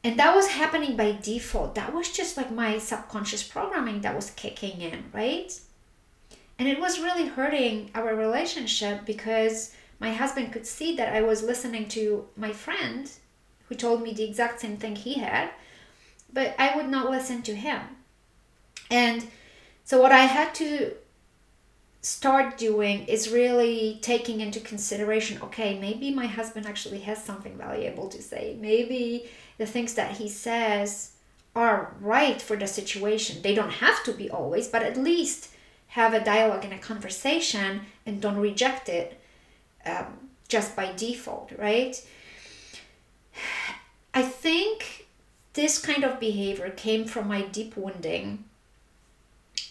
And 0.03 0.17
that 0.17 0.35
was 0.35 0.47
happening 0.47 0.95
by 0.95 1.17
default. 1.21 1.75
That 1.75 1.93
was 1.93 2.09
just 2.09 2.37
like 2.37 2.51
my 2.51 2.77
subconscious 2.77 3.43
programming 3.43 4.01
that 4.01 4.15
was 4.15 4.31
kicking 4.31 4.79
in, 4.81 5.05
right? 5.13 5.59
And 6.57 6.67
it 6.67 6.79
was 6.79 6.99
really 6.99 7.27
hurting 7.27 7.91
our 7.95 8.15
relationship 8.15 9.05
because 9.05 9.73
my 9.99 10.13
husband 10.13 10.53
could 10.53 10.65
see 10.65 10.95
that 10.95 11.13
I 11.13 11.21
was 11.21 11.43
listening 11.43 11.87
to 11.89 12.27
my 12.37 12.53
friend 12.53 13.11
who 13.67 13.75
told 13.75 14.01
me 14.01 14.13
the 14.13 14.23
exact 14.23 14.61
same 14.61 14.77
thing 14.77 14.95
he 14.95 15.15
had, 15.15 15.49
but 16.31 16.55
I 16.57 16.75
would 16.75 16.89
not 16.89 17.09
listen 17.09 17.41
to 17.43 17.55
him. 17.55 17.81
And 18.89 19.27
so, 19.83 20.01
what 20.01 20.11
I 20.11 20.25
had 20.25 20.55
to 20.55 20.93
start 22.01 22.57
doing 22.57 23.05
is 23.07 23.29
really 23.29 23.99
taking 24.01 24.39
into 24.39 24.59
consideration 24.59 25.41
okay, 25.41 25.77
maybe 25.79 26.11
my 26.11 26.27
husband 26.27 26.65
actually 26.65 26.99
has 26.99 27.23
something 27.23 27.57
valuable 27.57 28.07
to 28.09 28.21
say. 28.21 28.57
Maybe 28.59 29.29
the 29.57 29.65
things 29.65 29.93
that 29.95 30.17
he 30.17 30.29
says 30.29 31.11
are 31.55 31.95
right 31.99 32.41
for 32.41 32.55
the 32.55 32.67
situation. 32.67 33.41
They 33.41 33.53
don't 33.53 33.71
have 33.71 34.03
to 34.03 34.13
be 34.13 34.29
always, 34.29 34.67
but 34.67 34.83
at 34.83 34.97
least 34.97 35.49
have 35.87 36.13
a 36.13 36.23
dialogue 36.23 36.63
and 36.63 36.73
a 36.73 36.77
conversation 36.77 37.81
and 38.05 38.21
don't 38.21 38.37
reject 38.37 38.87
it 38.87 39.19
um, 39.85 40.29
just 40.47 40.75
by 40.75 40.93
default, 40.93 41.51
right? 41.57 42.01
I 44.13 44.21
think 44.21 45.07
this 45.53 45.77
kind 45.79 46.03
of 46.03 46.19
behavior 46.19 46.69
came 46.69 47.05
from 47.05 47.27
my 47.27 47.41
deep 47.41 47.75
wounding 47.75 48.45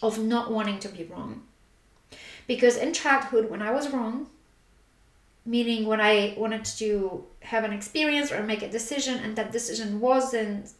of 0.02 0.18
not 0.18 0.50
wanting 0.50 0.78
to 0.80 0.88
be 0.88 1.04
wrong. 1.04 1.47
Because 2.48 2.76
in 2.76 2.92
childhood, 2.92 3.48
when 3.48 3.62
I 3.62 3.70
was 3.70 3.90
wrong, 3.90 4.28
meaning 5.46 5.86
when 5.86 6.00
I 6.00 6.34
wanted 6.36 6.64
to 6.82 7.24
have 7.40 7.62
an 7.62 7.72
experience 7.72 8.32
or 8.32 8.42
make 8.42 8.62
a 8.62 8.70
decision, 8.70 9.18
and 9.18 9.36
that 9.36 9.52
decision 9.52 10.00
wasn't 10.00 10.72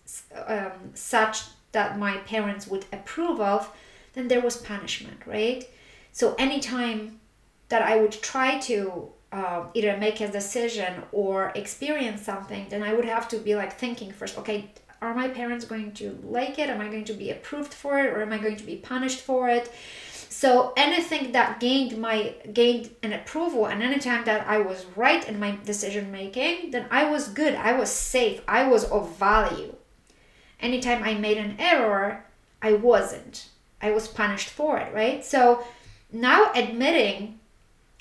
um, 0.47 0.73
such 0.95 1.43
that 1.73 1.99
my 1.99 2.17
parents 2.19 2.67
would 2.67 2.87
approve 2.93 3.41
of, 3.41 3.71
then 4.15 4.27
there 4.27 4.41
was 4.41 4.57
punishment, 4.57 5.21
right? 5.27 5.69
So 6.11 6.35
anytime 6.39 7.21
that 7.69 7.83
I 7.83 8.01
would 8.01 8.13
try 8.13 8.59
to 8.61 9.11
uh, 9.31 9.65
either 9.75 9.97
make 9.99 10.21
a 10.21 10.29
decision 10.29 11.03
or 11.13 11.53
experience 11.55 12.23
something, 12.23 12.67
then 12.71 12.83
I 12.83 12.95
would 12.95 13.05
have 13.05 13.29
to 13.29 13.37
be 13.39 13.55
like 13.55 13.79
thinking 13.79 14.11
first, 14.11 14.39
okay, 14.39 14.71
are 15.01 15.15
my 15.15 15.29
parents 15.29 15.65
going 15.65 15.93
to 15.93 16.19
like 16.25 16.59
it? 16.59 16.69
Am 16.71 16.81
I 16.81 16.89
going 16.89 17.05
to 17.05 17.13
be 17.13 17.31
approved 17.31 17.73
for 17.73 17.99
it 17.99 18.07
or 18.07 18.23
am 18.23 18.33
I 18.33 18.39
going 18.39 18.57
to 18.57 18.65
be 18.65 18.77
punished 18.77 19.21
for 19.21 19.49
it? 19.49 19.71
So 20.29 20.73
anything 20.77 21.33
that 21.33 21.59
gained 21.59 21.99
my 21.99 22.35
gained 22.53 22.91
an 23.03 23.13
approval 23.13 23.67
and 23.67 23.83
anytime 23.83 24.25
that 24.25 24.47
I 24.47 24.59
was 24.59 24.85
right 24.95 25.27
in 25.27 25.41
my 25.41 25.59
decision 25.65 26.13
making, 26.13 26.71
then 26.71 26.87
I 26.91 27.11
was 27.11 27.29
good. 27.29 27.55
I 27.55 27.73
was 27.73 27.91
safe. 27.91 28.43
I 28.47 28.69
was 28.69 28.85
of 28.85 29.17
value. 29.17 29.75
Anytime 30.61 31.03
I 31.03 31.15
made 31.15 31.39
an 31.39 31.57
error, 31.59 32.25
I 32.61 32.75
wasn't. 32.75 33.49
I 33.81 33.91
was 33.93 34.09
punished 34.09 34.49
for 34.49 34.79
it, 34.79 34.93
right? 34.93 35.25
So 35.25 35.65
now 36.13 36.53
admitting 36.55 37.41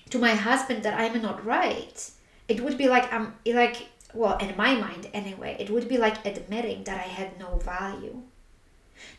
to 0.09 0.19
my 0.19 0.33
husband 0.33 0.83
that 0.83 0.99
I'm 0.99 1.21
not 1.21 1.45
right, 1.45 2.11
it 2.47 2.61
would 2.61 2.77
be 2.77 2.87
like 2.87 3.11
I'm 3.13 3.35
like 3.45 3.87
well, 4.13 4.37
in 4.37 4.55
my 4.57 4.73
mind 4.75 5.09
anyway, 5.13 5.57
it 5.59 5.69
would 5.69 5.87
be 5.87 5.97
like 5.97 6.25
admitting 6.25 6.83
that 6.85 6.97
I 6.97 7.07
had 7.07 7.39
no 7.39 7.57
value, 7.57 8.23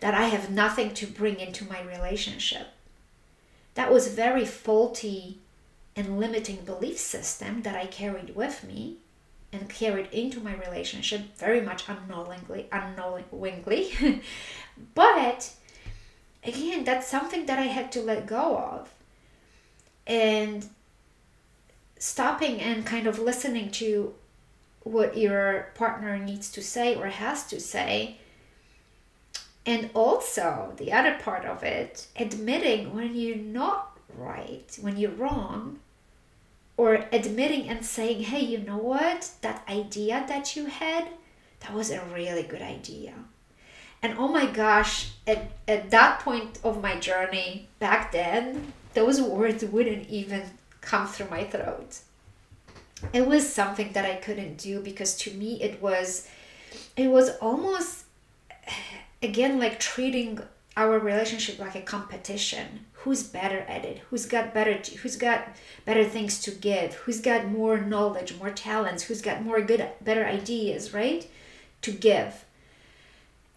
that 0.00 0.14
I 0.14 0.24
have 0.24 0.50
nothing 0.50 0.92
to 0.94 1.06
bring 1.06 1.38
into 1.38 1.64
my 1.64 1.82
relationship. 1.82 2.68
That 3.78 3.92
was 3.92 4.08
a 4.08 4.11
very 4.11 4.44
faulty 4.44 5.38
and 5.94 6.18
limiting 6.18 6.64
belief 6.64 6.99
system 6.99 7.62
that 7.62 7.76
I 7.76 7.87
carried 7.87 8.35
with 8.35 8.64
me 8.64 8.97
and 9.52 9.68
carried 9.68 10.08
into 10.11 10.40
my 10.40 10.56
relationship 10.56 11.37
very 11.37 11.61
much 11.61 11.88
unknowingly 11.88 12.66
unknowingly 12.73 14.20
but 14.97 15.54
again 16.42 16.82
that's 16.82 17.06
something 17.06 17.47
that 17.47 17.58
i 17.58 17.62
had 17.62 17.90
to 17.92 18.02
let 18.02 18.26
go 18.26 18.58
of 18.58 18.92
and 20.08 20.68
stopping 21.99 22.61
and 22.61 22.85
kind 22.85 23.06
of 23.06 23.18
listening 23.18 23.70
to 23.70 24.12
what 24.82 25.16
your 25.16 25.68
partner 25.75 26.18
needs 26.18 26.50
to 26.50 26.62
say 26.62 26.94
or 26.94 27.06
has 27.06 27.47
to 27.47 27.61
say. 27.61 28.18
And 29.68 29.90
also, 29.92 30.72
the 30.78 30.94
other 30.94 31.18
part 31.22 31.44
of 31.44 31.62
it, 31.62 32.06
admitting 32.16 32.94
when 32.94 33.14
you're 33.14 33.37
not 33.37 33.98
right, 34.16 34.78
when 34.80 34.96
you're 34.96 35.10
wrong, 35.10 35.80
or 36.78 37.04
admitting 37.12 37.68
and 37.68 37.84
saying, 37.84 38.22
hey, 38.22 38.40
you 38.40 38.58
know 38.58 38.78
what? 38.78 39.30
That 39.42 39.62
idea 39.68 40.25
that 40.26 40.56
you 40.56 40.64
had, 40.66 41.08
that 41.60 41.75
was 41.75 41.90
a 41.90 42.00
really 42.14 42.44
good 42.44 42.62
idea. 42.62 43.12
And 44.02 44.16
oh 44.16 44.28
my 44.28 44.46
gosh, 44.46 45.10
at, 45.26 45.50
at 45.66 45.90
that 45.90 46.20
point 46.20 46.58
of 46.64 46.80
my 46.80 46.98
journey 46.98 47.68
back 47.78 48.10
then, 48.12 48.72
those 48.94 49.20
words 49.20 49.62
wouldn't 49.64 50.08
even 50.08 50.44
come 50.80 51.06
through 51.06 51.28
my 51.28 51.44
throat 51.44 52.00
it 53.12 53.26
was 53.26 53.48
something 53.48 53.92
that 53.92 54.04
I 54.04 54.16
couldn't 54.16 54.58
do 54.58 54.80
because 54.80 55.16
to 55.18 55.30
me 55.32 55.62
it 55.62 55.80
was 55.80 56.28
it 56.96 57.08
was 57.08 57.37
almost 57.37 58.04
again 59.22 59.58
like 59.58 59.80
treating 59.80 60.40
our 60.76 60.98
relationship 60.98 61.58
like 61.58 61.75
a 61.75 61.80
competition. 61.80 62.87
Who's 62.92 63.22
better 63.22 63.60
at 63.60 63.84
it? 63.84 63.98
Who's 64.10 64.26
got 64.26 64.54
better 64.54 64.80
who's 65.00 65.16
got 65.16 65.48
better 65.84 66.04
things 66.04 66.40
to 66.42 66.50
give? 66.52 66.94
Who's 66.94 67.20
got 67.20 67.48
more 67.48 67.78
knowledge 67.78 68.37
more 68.38 68.50
talents? 68.50 69.04
Who's 69.04 69.22
got 69.22 69.42
more 69.42 69.60
good 69.60 69.88
better 70.00 70.25
ideas 70.25 70.94
right? 70.94 71.28
To 71.82 71.92
give. 71.92 72.44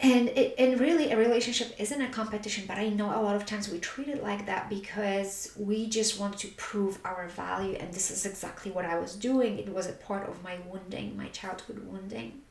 And 0.00 0.30
it, 0.30 0.56
and 0.58 0.80
really 0.80 1.12
a 1.12 1.16
relationship 1.16 1.76
isn't 1.78 2.02
a 2.02 2.08
competition 2.08 2.64
but 2.66 2.76
i 2.76 2.88
know 2.88 3.10
a 3.16 3.22
lot 3.22 3.36
of 3.36 3.46
times 3.46 3.68
we 3.68 3.78
treat 3.78 4.08
it 4.08 4.20
like 4.20 4.46
that 4.46 4.68
because 4.68 5.52
we 5.56 5.88
just 5.88 6.18
want 6.18 6.38
to 6.38 6.48
prove 6.56 6.98
our 7.04 7.28
value 7.28 7.76
and 7.78 7.94
this 7.94 8.10
is 8.10 8.26
exactly 8.26 8.72
what 8.72 8.84
i 8.84 8.98
was 8.98 9.14
doing. 9.14 9.58
It 9.58 9.72
was 9.72 9.86
a 9.88 9.92
part 9.92 10.28
of 10.28 10.42
my 10.42 10.56
wounding 10.68 11.16
my 11.16 11.28
childhood 11.28 11.86
wounding 11.86 12.42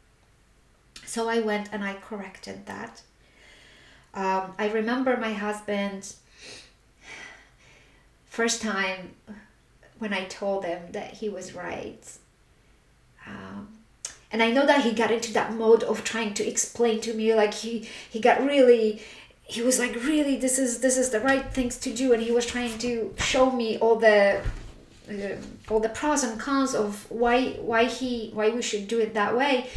so 1.11 1.27
i 1.27 1.39
went 1.39 1.67
and 1.73 1.83
i 1.83 1.93
corrected 1.93 2.65
that. 2.65 3.01
Um, 4.13 4.53
i 4.57 4.69
remember 4.69 5.17
my 5.17 5.33
husband 5.33 6.13
first 8.25 8.61
time 8.61 9.11
when 9.99 10.13
i 10.13 10.23
told 10.25 10.63
him 10.63 10.81
that 10.93 11.15
he 11.15 11.27
was 11.27 11.53
right 11.53 12.03
um, 13.27 13.67
and 14.31 14.41
i 14.41 14.49
know 14.51 14.65
that 14.65 14.83
he 14.85 14.93
got 14.93 15.11
into 15.11 15.33
that 15.33 15.53
mode 15.53 15.83
of 15.83 16.03
trying 16.05 16.33
to 16.35 16.47
explain 16.47 17.01
to 17.01 17.13
me 17.13 17.35
like 17.35 17.53
he 17.53 17.89
he 18.09 18.19
got 18.19 18.41
really 18.41 19.01
he 19.43 19.61
was 19.61 19.79
like 19.79 19.95
really 19.95 20.37
this 20.37 20.57
is 20.57 20.79
this 20.79 20.97
is 20.97 21.09
the 21.09 21.19
right 21.19 21.53
things 21.53 21.77
to 21.77 21.93
do 21.93 22.13
and 22.13 22.23
he 22.23 22.31
was 22.31 22.45
trying 22.45 22.77
to 22.77 23.13
show 23.17 23.51
me 23.51 23.77
all 23.79 23.97
the 23.97 24.41
uh, 25.09 25.35
all 25.69 25.81
the 25.81 25.89
pros 25.89 26.23
and 26.23 26.39
cons 26.39 26.73
of 26.73 27.05
why 27.11 27.51
why 27.71 27.83
he 27.83 28.31
why 28.33 28.47
we 28.49 28.61
should 28.61 28.87
do 28.87 28.97
it 28.99 29.13
that 29.13 29.35
way 29.35 29.69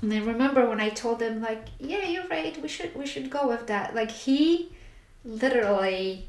and 0.00 0.12
i 0.12 0.18
remember 0.18 0.68
when 0.68 0.80
i 0.80 0.88
told 0.88 1.20
him 1.20 1.40
like 1.40 1.66
yeah 1.78 2.04
you're 2.04 2.28
right 2.28 2.60
we 2.62 2.68
should 2.68 2.94
we 2.94 3.06
should 3.06 3.30
go 3.30 3.48
with 3.48 3.66
that 3.66 3.94
like 3.94 4.10
he 4.10 4.70
literally 5.24 6.28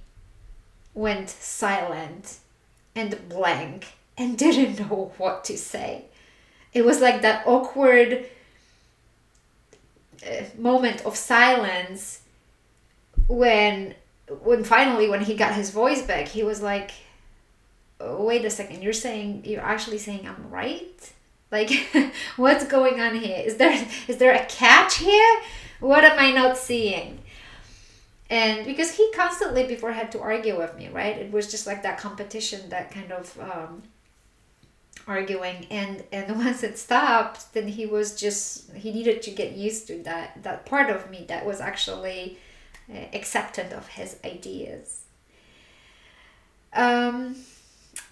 went 0.94 1.30
silent 1.30 2.40
and 2.96 3.30
blank 3.30 3.94
and 4.18 4.38
didn't 4.46 4.80
know 4.80 5.14
what 5.18 5.44
to 5.46 5.58
say. 5.58 6.06
It 6.74 6.86
was 6.86 7.00
like 7.02 7.22
that 7.22 7.48
awkward 7.48 8.26
uh, 10.26 10.44
moment 10.58 11.06
of 11.06 11.16
silence 11.16 12.22
when 13.28 13.96
when 14.44 14.64
finally 14.64 15.10
when 15.10 15.22
he 15.22 15.34
got 15.36 15.56
his 15.56 15.72
voice 15.72 16.04
back 16.04 16.28
he 16.28 16.44
was 16.44 16.62
like 16.62 16.92
oh, 18.00 18.24
wait 18.24 18.46
a 18.46 18.50
second 18.50 18.84
you're 18.84 18.94
saying 18.94 19.42
you're 19.44 19.62
actually 19.62 19.98
saying 19.98 20.28
i'm 20.28 20.50
right 20.52 21.14
like 21.51 21.72
what's 22.38 22.65
going 22.65 23.00
on 23.00 23.15
here? 23.15 23.41
Is 23.46 23.58
there 23.58 23.88
is 24.08 24.18
there 24.18 24.34
a 24.34 24.46
catch 24.46 24.98
here? 24.98 25.41
What 25.79 26.03
am 26.03 26.20
i 26.20 26.32
not 26.32 26.58
seeing? 26.58 27.20
And 28.29 28.65
because 28.65 28.96
he 28.96 29.12
constantly 29.15 29.65
before 29.65 29.91
had 29.91 30.12
to 30.12 30.20
argue 30.20 30.58
with 30.58 30.75
me 30.75 30.89
right? 30.89 31.18
It 31.18 31.32
was 31.32 31.50
just 31.50 31.65
like 31.65 31.84
that 31.84 31.98
competition 31.98 32.70
that 32.70 32.91
kind 32.91 33.12
of 33.12 33.39
um, 33.39 33.84
arguing. 35.08 35.65
And 35.72 36.03
and 36.12 36.38
once 36.46 36.63
it 36.63 36.77
stopped 36.77 37.53
then 37.53 37.68
he 37.68 37.86
was 37.86 38.15
just 38.15 38.72
he 38.74 38.91
needed 38.91 39.22
to 39.24 39.32
get 39.32 39.53
used 39.53 39.88
to 39.88 40.03
that 40.03 40.44
that 40.44 40.65
part 40.65 40.89
of 40.89 41.10
me 41.10 41.25
that 41.27 41.46
was 41.46 41.60
actually 41.60 42.38
uh, 42.94 43.06
acceptant 43.13 43.74
of 43.74 43.88
his 43.88 44.18
ideas. 44.24 45.03
Um 46.74 47.38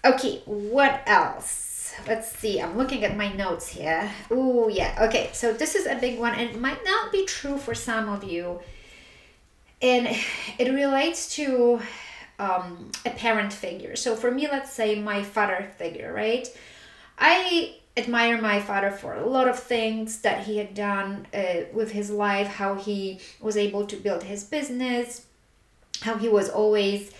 okay 0.04 0.42
what 0.44 1.02
else 1.06 1.77
let's 2.06 2.30
see 2.30 2.60
i'm 2.60 2.76
looking 2.76 3.04
at 3.04 3.16
my 3.16 3.32
notes 3.32 3.68
here. 3.68 4.10
Oh 4.30 4.68
yeah 4.68 4.96
okay 5.06 5.30
so 5.32 5.52
this 5.52 5.74
is 5.74 5.86
a 5.86 5.96
big 5.96 6.18
one 6.18 6.34
and 6.34 6.50
it 6.50 6.60
might 6.60 6.84
not 6.84 7.12
be 7.12 7.24
true 7.24 7.58
for 7.58 7.74
some 7.74 8.08
of 8.08 8.24
you. 8.24 8.60
And 9.80 10.08
it 10.58 10.72
relates 10.72 11.34
to 11.36 11.80
um, 12.38 12.90
a 13.06 13.10
parent 13.10 13.52
figure. 13.52 13.94
So 13.96 14.16
for 14.16 14.30
me 14.30 14.48
let's 14.48 14.72
say 14.72 15.00
my 15.00 15.22
father 15.22 15.70
figure 15.76 16.12
right? 16.12 16.48
I 17.18 17.76
admire 17.96 18.40
my 18.40 18.60
father 18.60 18.90
for 18.90 19.14
a 19.14 19.26
lot 19.26 19.48
of 19.48 19.58
things 19.58 20.20
that 20.20 20.44
he 20.44 20.58
had 20.58 20.72
done 20.74 21.26
uh, 21.34 21.62
with 21.72 21.90
his 21.90 22.10
life, 22.10 22.46
how 22.46 22.76
he 22.76 23.20
was 23.40 23.56
able 23.56 23.86
to 23.86 23.96
build 23.96 24.22
his 24.22 24.44
business, 24.44 25.26
how 26.02 26.16
he 26.16 26.28
was 26.28 26.48
always 26.48 27.10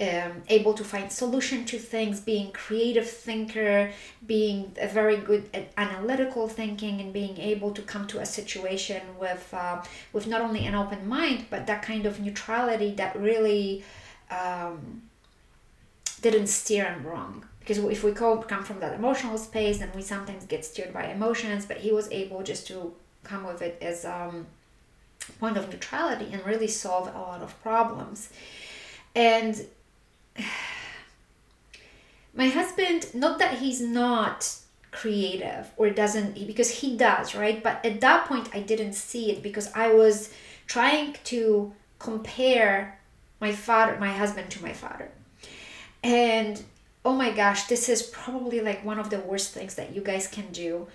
um, 0.00 0.42
able 0.48 0.74
to 0.74 0.84
find 0.84 1.10
solution 1.10 1.64
to 1.66 1.78
things, 1.78 2.20
being 2.20 2.52
creative 2.52 3.08
thinker, 3.08 3.90
being 4.26 4.72
a 4.80 4.86
very 4.86 5.16
good 5.16 5.48
at 5.52 5.72
analytical 5.76 6.48
thinking, 6.48 7.00
and 7.00 7.12
being 7.12 7.36
able 7.38 7.72
to 7.72 7.82
come 7.82 8.06
to 8.08 8.20
a 8.20 8.26
situation 8.26 9.02
with 9.18 9.52
uh, 9.52 9.82
with 10.12 10.26
not 10.26 10.40
only 10.40 10.66
an 10.66 10.74
open 10.74 11.06
mind 11.08 11.46
but 11.50 11.66
that 11.66 11.82
kind 11.82 12.06
of 12.06 12.20
neutrality 12.20 12.92
that 12.94 13.18
really 13.18 13.84
um, 14.30 15.02
didn't 16.22 16.48
steer 16.48 16.84
him 16.84 17.04
wrong. 17.04 17.44
Because 17.60 17.78
if 17.78 18.02
we 18.02 18.12
come 18.12 18.64
from 18.64 18.80
that 18.80 18.94
emotional 18.94 19.36
space 19.36 19.78
then 19.78 19.90
we 19.94 20.02
sometimes 20.02 20.44
get 20.46 20.64
steered 20.64 20.92
by 20.92 21.04
emotions 21.06 21.66
but 21.66 21.78
he 21.78 21.92
was 21.92 22.08
able 22.10 22.42
just 22.42 22.66
to 22.68 22.94
come 23.24 23.44
with 23.44 23.60
it 23.60 23.76
as 23.82 24.06
um 24.06 24.46
point 25.38 25.56
of 25.56 25.68
neutrality 25.68 26.28
and 26.32 26.44
really 26.46 26.68
solve 26.68 27.08
a 27.08 27.18
lot 27.18 27.42
of 27.42 27.60
problems. 27.62 28.30
And 29.14 29.66
my 32.34 32.48
husband 32.48 33.12
not 33.14 33.38
that 33.38 33.58
he's 33.58 33.80
not 33.80 34.56
creative 34.90 35.70
or 35.76 35.90
doesn't 35.90 36.34
because 36.46 36.70
he 36.70 36.96
does 36.96 37.34
right 37.34 37.62
but 37.62 37.84
at 37.84 38.00
that 38.00 38.26
point 38.26 38.48
i 38.54 38.60
didn't 38.60 38.94
see 38.94 39.30
it 39.30 39.42
because 39.42 39.70
i 39.74 39.92
was 39.92 40.32
trying 40.66 41.14
to 41.24 41.72
compare 41.98 42.98
my 43.40 43.52
father 43.52 43.96
my 44.00 44.12
husband 44.12 44.50
to 44.50 44.62
my 44.62 44.72
father 44.72 45.10
and 46.02 46.62
oh 47.04 47.14
my 47.14 47.30
gosh, 47.30 47.66
this 47.68 47.88
is 47.88 48.02
probably 48.02 48.60
like 48.60 48.84
one 48.84 48.98
of 48.98 49.10
the 49.10 49.18
worst 49.20 49.52
things 49.52 49.74
that 49.76 49.94
you 49.94 50.00
guys 50.02 50.26
can 50.28 50.50
do 50.52 50.86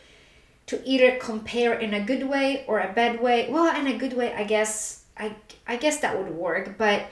to 0.67 0.81
either 0.85 1.17
compare 1.17 1.73
in 1.73 1.93
a 1.93 2.01
good 2.03 2.23
way 2.29 2.63
or 2.67 2.79
a 2.79 2.93
bad 2.93 3.21
way. 3.21 3.49
Well, 3.49 3.75
in 3.75 3.87
a 3.87 3.97
good 3.97 4.13
way, 4.13 4.33
I 4.33 4.43
guess 4.43 5.03
I 5.17 5.35
I 5.67 5.75
guess 5.77 5.99
that 5.99 6.17
would 6.17 6.33
work, 6.33 6.77
but 6.77 7.03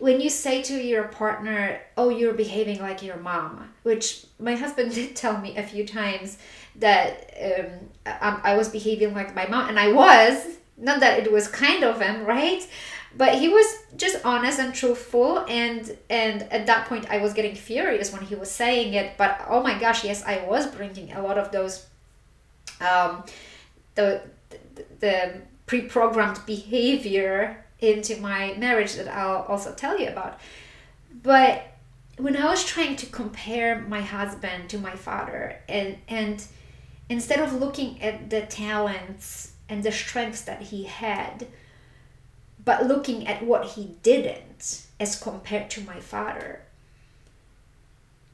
when 0.00 0.20
you 0.20 0.30
say 0.30 0.62
to 0.62 0.74
your 0.74 1.04
partner, 1.04 1.80
"Oh, 1.96 2.08
you're 2.08 2.34
behaving 2.34 2.80
like 2.80 3.02
your 3.02 3.16
mom," 3.16 3.72
which 3.82 4.26
my 4.38 4.56
husband 4.56 4.94
did 4.98 5.14
tell 5.16 5.40
me 5.40 5.56
a 5.56 5.62
few 5.62 5.86
times 5.86 6.38
that 6.76 7.10
um, 7.46 7.88
I, 8.06 8.52
I 8.52 8.56
was 8.56 8.68
behaving 8.68 9.14
like 9.14 9.34
my 9.34 9.46
mom, 9.46 9.68
and 9.68 9.78
I 9.78 9.92
was. 9.92 10.56
Not 10.82 11.00
that 11.00 11.18
it 11.18 11.30
was 11.30 11.46
kind 11.46 11.84
of 11.84 12.00
him, 12.00 12.24
right? 12.24 12.66
but 13.16 13.34
he 13.34 13.48
was 13.48 13.66
just 13.96 14.24
honest 14.24 14.58
and 14.58 14.74
truthful 14.74 15.44
and 15.48 15.96
and 16.08 16.42
at 16.44 16.66
that 16.66 16.86
point 16.86 17.08
i 17.10 17.18
was 17.18 17.32
getting 17.32 17.54
furious 17.54 18.12
when 18.12 18.22
he 18.22 18.34
was 18.34 18.50
saying 18.50 18.94
it 18.94 19.16
but 19.18 19.44
oh 19.48 19.62
my 19.62 19.78
gosh 19.78 20.04
yes 20.04 20.22
i 20.24 20.44
was 20.44 20.66
bringing 20.68 21.12
a 21.12 21.22
lot 21.22 21.36
of 21.36 21.50
those 21.50 21.86
um 22.80 23.24
the 23.94 24.22
the, 24.74 24.84
the 25.00 25.34
pre-programmed 25.66 26.40
behavior 26.46 27.64
into 27.80 28.16
my 28.20 28.54
marriage 28.58 28.94
that 28.94 29.08
i'll 29.08 29.42
also 29.42 29.72
tell 29.74 29.98
you 29.98 30.08
about. 30.08 30.38
But 31.22 31.66
when 32.16 32.36
i 32.36 32.44
was 32.44 32.64
trying 32.64 32.96
to 32.96 33.06
compare 33.06 33.80
my 33.80 34.00
husband 34.00 34.68
to 34.68 34.78
my 34.78 34.94
father 34.94 35.56
and 35.68 35.96
and 36.08 36.44
instead 37.08 37.40
of 37.40 37.54
looking 37.54 38.00
at 38.02 38.30
the 38.30 38.42
talents 38.42 39.52
and 39.68 39.82
the 39.82 39.92
strengths 39.92 40.42
that 40.42 40.62
he 40.62 40.84
had 40.84 41.46
but 42.62 42.86
looking 42.86 43.26
at 43.26 43.42
what 43.42 43.64
he 43.64 43.96
didn't 44.02 44.86
as 44.98 45.18
compared 45.18 45.70
to 45.70 45.80
my 45.82 45.98
father 45.98 46.60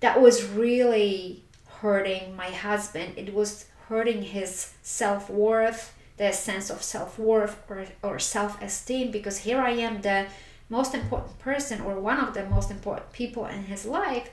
that 0.01 0.21
was 0.21 0.45
really 0.45 1.43
hurting 1.81 2.37
my 2.37 2.51
husband. 2.51 3.15
It 3.17 3.35
was 3.35 3.67
hurting 3.89 4.23
his 4.23 4.73
self-worth 4.83 5.95
the 6.17 6.33
sense 6.33 6.71
of 6.71 6.83
self-worth 6.83 7.63
or, 7.69 7.87
or 8.03 8.19
self-esteem 8.19 9.11
because 9.11 9.39
here 9.39 9.61
i 9.61 9.71
am 9.71 10.01
the 10.03 10.27
most 10.69 10.95
important 10.95 11.39
person 11.39 11.81
or 11.81 11.99
one 12.01 12.19
of 12.19 12.35
the 12.35 12.45
most 12.47 12.71
important 12.71 13.13
people 13.13 13.47
in 13.47 13.65
his 13.65 13.87
life 13.87 14.31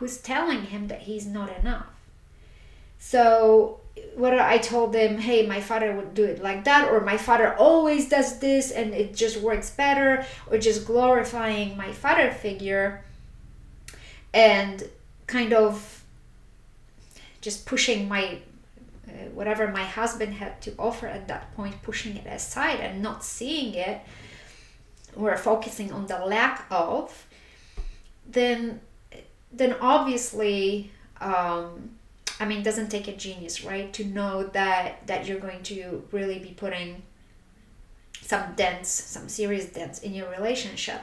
who's 0.00 0.16
telling 0.16 0.62
him 0.62 0.88
that 0.88 1.02
he's 1.02 1.26
not 1.26 1.56
enough. 1.58 1.86
So 2.98 3.80
whether 4.16 4.40
I 4.40 4.56
told 4.56 4.94
them, 4.94 5.18
hey, 5.18 5.46
my 5.46 5.60
father 5.60 5.92
would 5.92 6.14
do 6.14 6.24
it 6.24 6.42
like 6.42 6.64
that, 6.64 6.90
or 6.90 7.00
my 7.00 7.18
father 7.18 7.54
always 7.54 8.08
does 8.08 8.38
this 8.38 8.70
and 8.70 8.94
it 8.94 9.14
just 9.14 9.36
works 9.36 9.70
better, 9.70 10.24
or 10.50 10.56
just 10.56 10.86
glorifying 10.86 11.76
my 11.76 11.92
father 11.92 12.30
figure 12.30 13.04
and 14.32 14.88
kind 15.26 15.52
of 15.52 16.02
just 17.42 17.66
pushing 17.66 18.08
my 18.08 18.38
whatever 19.34 19.68
my 19.68 19.84
husband 19.84 20.34
had 20.34 20.60
to 20.62 20.74
offer 20.78 21.06
at 21.06 21.28
that 21.28 21.54
point, 21.54 21.82
pushing 21.82 22.16
it 22.16 22.26
aside 22.26 22.80
and 22.80 23.02
not 23.02 23.24
seeing 23.24 23.74
it, 23.74 24.00
or 25.16 25.36
focusing 25.36 25.92
on 25.92 26.06
the 26.06 26.18
lack 26.18 26.66
of, 26.70 27.26
then 28.26 28.80
then 29.52 29.74
obviously 29.80 30.90
um, 31.20 31.90
I 32.40 32.46
mean, 32.46 32.60
it 32.60 32.64
doesn't 32.64 32.88
take 32.88 33.06
a 33.06 33.14
genius, 33.14 33.64
right, 33.64 33.92
to 33.92 34.04
know 34.04 34.44
that 34.44 35.06
that 35.06 35.26
you're 35.26 35.40
going 35.40 35.62
to 35.64 36.02
really 36.10 36.38
be 36.38 36.50
putting 36.50 37.02
some 38.22 38.54
dents, 38.54 38.88
some 38.88 39.28
serious 39.28 39.66
dents 39.66 40.00
in 40.00 40.14
your 40.14 40.30
relationship. 40.30 41.00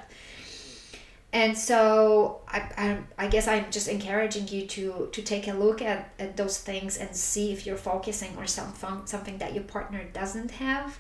And 1.31 1.57
so 1.57 2.41
I, 2.47 2.99
I, 3.27 3.29
guess 3.29 3.47
I'm 3.47 3.69
just 3.71 3.87
encouraging 3.87 4.47
you 4.47 4.65
to 4.67 5.09
to 5.11 5.21
take 5.21 5.47
a 5.47 5.53
look 5.53 5.81
at, 5.81 6.13
at 6.17 6.37
those 6.37 6.57
things 6.57 6.97
and 6.97 7.15
see 7.15 7.51
if 7.51 7.65
you're 7.65 7.77
focusing 7.77 8.35
or 8.37 8.47
something 8.47 9.01
something 9.05 9.37
that 9.39 9.53
your 9.53 9.63
partner 9.63 10.05
doesn't 10.13 10.51
have, 10.51 10.97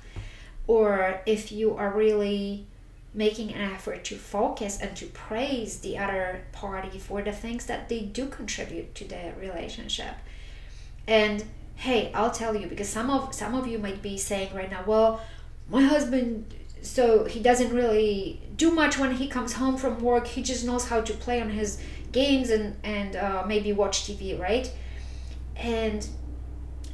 or 0.67 1.21
if 1.25 1.51
you 1.51 1.75
are 1.75 1.91
really 1.91 2.67
making 3.13 3.53
an 3.53 3.61
effort 3.61 4.03
to 4.03 4.15
focus 4.15 4.79
and 4.79 4.95
to 4.97 5.05
praise 5.07 5.79
the 5.79 5.97
other 5.97 6.43
party 6.51 6.99
for 6.99 7.21
the 7.21 7.31
things 7.31 7.65
that 7.65 7.89
they 7.89 8.01
do 8.01 8.27
contribute 8.27 8.93
to 8.95 9.05
the 9.05 9.33
relationship. 9.39 10.15
And 11.07 11.43
hey 11.75 12.11
i'll 12.15 12.31
tell 12.31 12.55
you 12.55 12.65
because 12.67 12.89
some 12.89 13.09
of 13.11 13.33
some 13.35 13.53
of 13.53 13.67
you 13.67 13.77
might 13.77 14.01
be 14.01 14.17
saying 14.17 14.51
right 14.55 14.71
now 14.71 14.83
well 14.87 15.21
my 15.69 15.83
husband 15.83 16.51
so 16.81 17.25
he 17.25 17.39
doesn't 17.39 17.73
really 17.73 18.41
do 18.55 18.71
much 18.71 18.97
when 18.97 19.15
he 19.15 19.27
comes 19.27 19.53
home 19.53 19.77
from 19.77 19.99
work. 19.99 20.27
He 20.27 20.41
just 20.41 20.65
knows 20.65 20.87
how 20.87 21.01
to 21.01 21.13
play 21.13 21.41
on 21.41 21.49
his 21.49 21.79
games 22.11 22.49
and 22.49 22.75
and 22.83 23.15
uh, 23.15 23.43
maybe 23.47 23.73
watch 23.73 24.03
tv 24.03 24.39
right? 24.39 24.71
And 25.55 26.07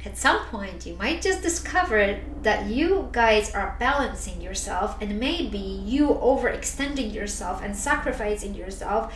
at 0.04 0.16
some 0.18 0.44
point 0.46 0.86
you 0.86 0.94
might 0.96 1.22
just 1.22 1.42
discover 1.42 2.20
that 2.42 2.66
you 2.66 3.08
guys 3.12 3.54
are 3.54 3.76
balancing 3.78 4.40
yourself 4.40 5.00
and 5.00 5.18
maybe 5.18 5.58
you 5.58 6.08
overextending 6.08 7.12
yourself 7.12 7.62
and 7.62 7.74
sacrificing 7.74 8.54
yourself 8.54 9.14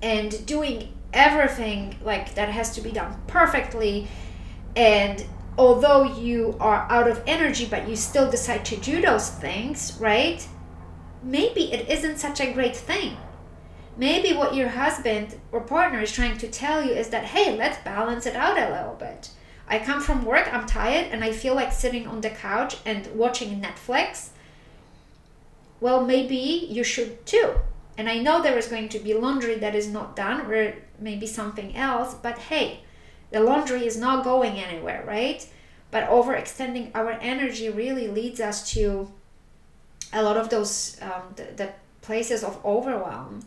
and 0.00 0.44
doing 0.46 0.92
everything 1.12 1.96
like 2.02 2.34
that 2.34 2.48
has 2.48 2.74
to 2.74 2.80
be 2.80 2.90
done 2.90 3.20
perfectly. 3.26 4.08
And 4.74 5.24
although 5.58 6.04
you 6.04 6.56
are 6.60 6.86
out 6.90 7.08
of 7.08 7.22
energy 7.26 7.66
but 7.70 7.86
you 7.86 7.94
still 7.94 8.30
decide 8.30 8.64
to 8.64 8.76
do 8.76 9.02
those 9.02 9.28
things 9.28 9.96
right? 10.00 10.46
Maybe 11.22 11.72
it 11.72 11.88
isn't 11.88 12.18
such 12.18 12.40
a 12.40 12.52
great 12.52 12.74
thing 12.74 13.16
maybe 13.96 14.32
what 14.32 14.54
your 14.54 14.68
husband 14.68 15.36
or 15.50 15.60
partner 15.60 16.00
is 16.00 16.12
trying 16.12 16.38
to 16.38 16.48
tell 16.48 16.84
you 16.84 16.92
is 16.92 17.08
that 17.08 17.24
hey 17.24 17.56
let's 17.56 17.82
balance 17.84 18.26
it 18.26 18.36
out 18.36 18.58
a 18.58 18.70
little 18.70 18.94
bit. 18.94 19.30
I 19.68 19.78
come 19.78 20.00
from 20.00 20.24
work 20.24 20.52
i'm 20.52 20.66
tired 20.66 21.06
and 21.10 21.24
i 21.24 21.32
feel 21.32 21.54
like 21.54 21.72
sitting 21.72 22.06
on 22.06 22.20
the 22.20 22.30
couch 22.30 22.76
and 22.84 23.06
watching 23.14 23.60
netflix. 23.60 24.30
Well 25.80 26.04
maybe 26.04 26.66
you 26.68 26.84
should 26.84 27.24
too. 27.26 27.54
And 27.98 28.08
i 28.08 28.18
know 28.18 28.42
there 28.42 28.58
is 28.58 28.68
going 28.68 28.88
to 28.90 28.98
be 28.98 29.14
laundry 29.14 29.56
that 29.56 29.74
is 29.74 29.88
not 29.88 30.16
done 30.16 30.50
or 30.50 30.74
maybe 30.98 31.26
something 31.26 31.76
else 31.76 32.14
but 32.14 32.38
hey 32.38 32.80
the 33.32 33.40
laundry 33.40 33.86
is 33.86 33.96
not 33.96 34.24
going 34.24 34.58
anywhere, 34.58 35.02
right? 35.06 35.46
But 35.90 36.08
overextending 36.08 36.90
our 36.94 37.12
energy 37.12 37.68
really 37.70 38.06
leads 38.06 38.40
us 38.40 38.70
to 38.72 39.10
a 40.12 40.22
lot 40.22 40.36
of 40.36 40.50
those 40.50 40.98
um, 41.00 41.22
the, 41.36 41.44
the 41.56 41.72
places 42.02 42.44
of 42.44 42.62
overwhelm 42.64 43.40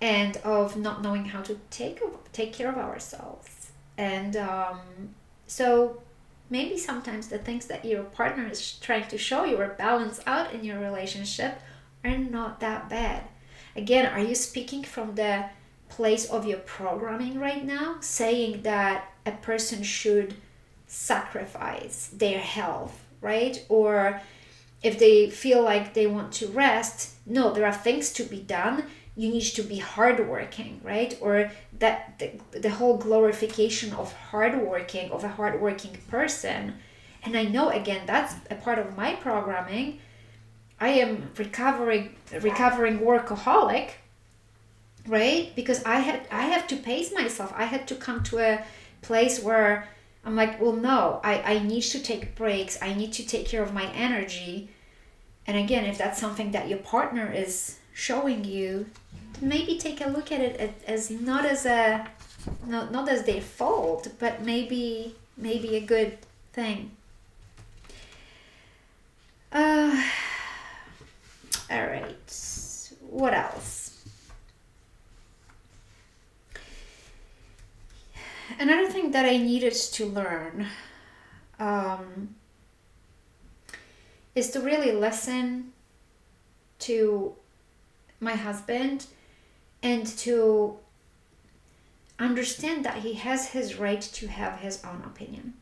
and 0.00 0.36
of 0.38 0.76
not 0.76 1.02
knowing 1.02 1.26
how 1.26 1.42
to 1.42 1.58
take 1.70 2.00
take 2.32 2.52
care 2.52 2.68
of 2.68 2.76
ourselves. 2.76 3.70
And 3.96 4.36
um, 4.36 4.80
so 5.46 6.02
maybe 6.50 6.78
sometimes 6.78 7.28
the 7.28 7.38
things 7.38 7.66
that 7.66 7.84
your 7.84 8.04
partner 8.04 8.48
is 8.48 8.78
trying 8.78 9.08
to 9.08 9.18
show 9.18 9.44
you 9.44 9.56
or 9.60 9.68
balance 9.68 10.20
out 10.26 10.52
in 10.52 10.64
your 10.64 10.78
relationship 10.78 11.60
are 12.04 12.16
not 12.16 12.60
that 12.60 12.88
bad. 12.88 13.24
Again 13.76 14.06
are 14.06 14.20
you 14.20 14.34
speaking 14.34 14.84
from 14.84 15.14
the 15.14 15.46
place 15.88 16.26
of 16.26 16.46
your 16.46 16.58
programming 16.58 17.40
right 17.40 17.64
now? 17.64 17.96
Saying 18.00 18.62
that 18.62 19.12
a 19.26 19.32
person 19.32 19.82
should 19.82 20.34
sacrifice 20.86 22.08
their 22.08 22.38
health 22.38 23.04
right? 23.20 23.64
Or 23.68 24.20
if 24.82 24.98
they 24.98 25.30
feel 25.30 25.62
like 25.62 25.94
they 25.94 26.06
want 26.06 26.32
to 26.32 26.46
rest 26.48 27.14
no 27.26 27.52
there 27.52 27.66
are 27.66 27.72
things 27.72 28.12
to 28.12 28.22
be 28.22 28.40
done 28.40 28.84
you 29.18 29.28
need 29.30 29.42
to 29.42 29.62
be 29.64 29.78
hardworking 29.78 30.80
right? 30.84 31.18
Or 31.20 31.50
that 31.80 32.20
the, 32.20 32.30
the 32.56 32.70
whole 32.70 32.96
glorification 32.96 33.92
of 33.94 34.12
hardworking 34.12 35.10
of 35.10 35.24
a 35.24 35.28
hardworking 35.28 35.98
person. 36.08 36.74
And 37.24 37.36
i 37.36 37.42
know 37.42 37.70
again 37.70 38.02
that's 38.06 38.34
a 38.48 38.54
part 38.54 38.78
of 38.78 38.96
my 38.96 39.16
programming. 39.16 39.98
I 40.80 40.90
am 40.90 41.30
recovering 41.36 42.14
recovering 42.40 43.00
workaholic 43.00 43.90
right? 45.08 45.52
Because 45.56 45.82
i 45.84 45.96
had 45.96 46.20
i 46.30 46.42
have 46.42 46.68
to 46.68 46.76
pace 46.76 47.12
myself. 47.12 47.52
I 47.56 47.64
had 47.64 47.88
to 47.88 47.96
come 47.96 48.22
to 48.24 48.38
a 48.38 48.64
place 49.02 49.42
where 49.42 49.88
i'm 50.24 50.36
like 50.36 50.60
well 50.60 50.76
no 50.90 51.20
i 51.24 51.34
i 51.54 51.58
need 51.58 51.82
to 51.94 52.00
take 52.00 52.36
breaks. 52.36 52.78
I 52.80 52.94
need 52.94 53.12
to 53.14 53.26
take 53.26 53.46
care 53.48 53.64
of 53.64 53.74
my 53.74 53.86
energy. 53.92 54.70
And 55.44 55.56
again 55.56 55.84
if 55.86 55.98
that's 55.98 56.20
something 56.20 56.52
that 56.52 56.68
your 56.68 56.78
partner 56.78 57.32
is 57.32 57.78
showing 57.98 58.44
you 58.44 58.86
maybe 59.40 59.78
take 59.78 60.00
a 60.00 60.08
look 60.08 60.32
at 60.32 60.40
it 60.40 60.82
as 60.86 61.10
not 61.10 61.44
as 61.44 61.66
a 61.66 62.06
not, 62.66 62.92
not 62.92 63.08
as 63.08 63.24
their 63.24 63.40
fault 63.40 64.08
but 64.18 64.42
maybe 64.42 65.14
maybe 65.36 65.76
a 65.76 65.80
good 65.80 66.18
thing. 66.52 66.90
Uh 69.52 70.02
all 71.70 71.86
right. 71.86 72.16
What 73.10 73.34
else? 73.34 74.02
Another 78.58 78.88
thing 78.88 79.10
that 79.10 79.26
I 79.26 79.36
needed 79.36 79.74
to 79.74 80.06
learn 80.06 80.66
um, 81.58 82.34
is 84.34 84.50
to 84.52 84.60
really 84.60 84.92
listen 84.92 85.72
to 86.80 87.34
my 88.18 88.34
husband 88.34 89.06
and 89.82 90.06
to 90.18 90.78
understand 92.18 92.84
that 92.84 92.98
he 92.98 93.14
has 93.14 93.48
his 93.48 93.76
right 93.76 94.00
to 94.00 94.26
have 94.26 94.60
his 94.60 94.84
own 94.84 95.02
opinion. 95.04 95.54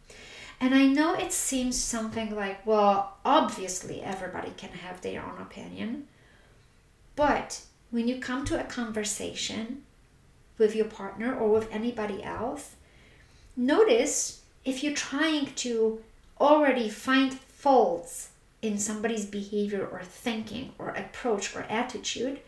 And 0.61 0.75
I 0.75 0.87
know 0.87 1.15
it 1.15 1.33
seems 1.33 1.77
something 1.77 2.35
like, 2.35 2.67
well, 2.67 3.19
obviously 3.25 4.03
everybody 4.03 4.53
can 4.57 4.71
have 4.71 5.01
their 5.01 5.23
own 5.23 5.41
opinion. 5.41 6.09
But 7.15 7.61
when 7.91 8.09
you 8.09 8.19
come 8.19 8.45
to 8.47 8.61
a 8.61 8.65
conversation 8.65 9.83
with 10.57 10.75
your 10.75 10.87
partner 10.87 11.35
or 11.35 11.51
with 11.51 11.71
anybody 11.71 12.23
else, 12.23 12.77
notice 13.55 14.43
if 14.65 14.83
you're 14.83 14.95
trying 14.95 15.55
to 15.57 16.03
already 16.41 16.89
find 16.89 17.35
faults 17.35 18.31
in 18.63 18.79
somebody's 18.79 19.27
behavior 19.27 19.87
or 19.87 20.03
thinking 20.03 20.73
or 20.79 20.89
approach 20.89 21.55
or 21.55 21.63
attitude 21.63 22.41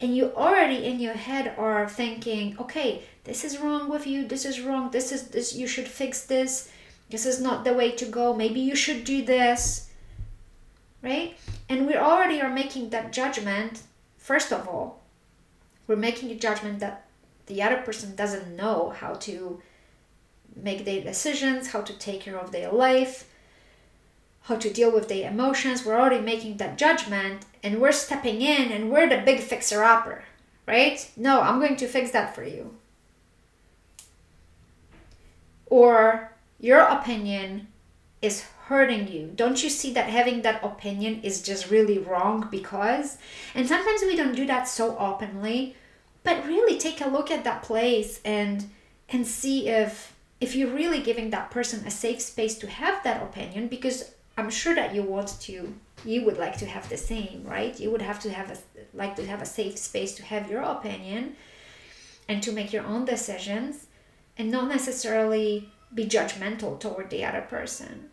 and 0.00 0.16
you 0.16 0.32
already 0.34 0.84
in 0.84 1.00
your 1.00 1.14
head 1.14 1.54
are 1.56 1.88
thinking 1.88 2.56
okay 2.58 3.02
this 3.24 3.44
is 3.44 3.58
wrong 3.58 3.88
with 3.88 4.06
you 4.06 4.26
this 4.26 4.44
is 4.44 4.60
wrong 4.60 4.90
this 4.90 5.10
is 5.12 5.28
this 5.28 5.54
you 5.54 5.66
should 5.66 5.88
fix 5.88 6.24
this 6.24 6.70
this 7.10 7.24
is 7.24 7.40
not 7.40 7.64
the 7.64 7.72
way 7.72 7.90
to 7.90 8.04
go 8.04 8.34
maybe 8.34 8.60
you 8.60 8.76
should 8.76 9.04
do 9.04 9.24
this 9.24 9.90
right? 11.02 11.36
And 11.68 11.86
we 11.86 11.94
already 11.94 12.40
are 12.40 12.50
making 12.50 12.90
that 12.90 13.12
judgment 13.12 13.82
first 14.18 14.52
of 14.52 14.68
all 14.68 15.00
we're 15.86 15.96
making 15.96 16.30
a 16.30 16.34
judgment 16.34 16.80
that 16.80 17.06
the 17.46 17.62
other 17.62 17.76
person 17.78 18.16
doesn't 18.16 18.56
know 18.56 18.90
how 18.90 19.14
to 19.14 19.62
make 20.56 20.84
their 20.84 21.02
decisions, 21.02 21.68
how 21.68 21.82
to 21.82 21.92
take 21.92 22.22
care 22.22 22.38
of 22.38 22.50
their 22.50 22.72
life, 22.72 23.30
how 24.46 24.54
to 24.56 24.72
deal 24.72 24.92
with 24.92 25.08
the 25.08 25.24
emotions. 25.24 25.84
We're 25.84 25.98
already 25.98 26.20
making 26.20 26.58
that 26.58 26.78
judgment 26.78 27.44
and 27.64 27.80
we're 27.80 27.92
stepping 27.92 28.42
in 28.42 28.70
and 28.70 28.90
we're 28.90 29.08
the 29.08 29.18
big 29.18 29.40
fixer 29.40 29.82
upper, 29.82 30.22
right? 30.66 31.10
No, 31.16 31.40
I'm 31.40 31.58
going 31.58 31.76
to 31.76 31.88
fix 31.88 32.12
that 32.12 32.34
for 32.34 32.44
you. 32.44 32.76
Or 35.66 36.32
your 36.60 36.78
opinion 36.78 37.66
is 38.22 38.44
hurting 38.66 39.08
you. 39.08 39.32
Don't 39.34 39.64
you 39.64 39.68
see 39.68 39.92
that 39.94 40.10
having 40.10 40.42
that 40.42 40.62
opinion 40.62 41.22
is 41.22 41.42
just 41.42 41.68
really 41.68 41.98
wrong 41.98 42.46
because? 42.48 43.18
And 43.52 43.66
sometimes 43.66 44.02
we 44.02 44.14
don't 44.14 44.36
do 44.36 44.46
that 44.46 44.68
so 44.68 44.96
openly, 44.96 45.74
but 46.22 46.46
really 46.46 46.78
take 46.78 47.00
a 47.00 47.08
look 47.08 47.32
at 47.32 47.42
that 47.44 47.62
place 47.64 48.20
and 48.24 48.70
and 49.08 49.26
see 49.26 49.68
if 49.68 50.14
if 50.40 50.54
you're 50.54 50.74
really 50.74 51.00
giving 51.00 51.30
that 51.30 51.50
person 51.50 51.86
a 51.86 51.90
safe 51.90 52.20
space 52.20 52.56
to 52.58 52.68
have 52.68 53.02
that 53.02 53.22
opinion 53.22 53.68
because 53.68 54.12
i'm 54.36 54.50
sure 54.50 54.74
that 54.74 54.94
you 54.94 55.02
want 55.02 55.40
to 55.40 55.74
you 56.04 56.24
would 56.24 56.38
like 56.38 56.56
to 56.58 56.66
have 56.66 56.88
the 56.88 56.96
same 56.96 57.44
right? 57.44 57.78
You 57.78 57.90
would 57.90 58.02
have 58.02 58.20
to 58.20 58.30
have 58.30 58.50
a 58.50 58.56
like 58.94 59.16
to 59.16 59.26
have 59.26 59.42
a 59.42 59.46
safe 59.46 59.78
space 59.78 60.14
to 60.16 60.22
have 60.24 60.50
your 60.50 60.62
opinion 60.62 61.36
and 62.28 62.42
to 62.42 62.52
make 62.52 62.72
your 62.72 62.84
own 62.84 63.04
decisions 63.04 63.86
and 64.36 64.50
not 64.50 64.68
necessarily 64.68 65.70
be 65.94 66.04
judgmental 66.06 66.78
toward 66.78 67.10
the 67.10 67.24
other 67.24 67.42
person. 67.42 68.10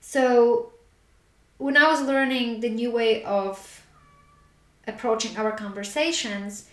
So 0.00 0.72
when 1.58 1.76
i 1.76 1.86
was 1.88 2.00
learning 2.02 2.60
the 2.60 2.70
new 2.70 2.90
way 2.90 3.22
of 3.24 3.86
approaching 4.86 5.36
our 5.36 5.52
conversations 5.52 6.68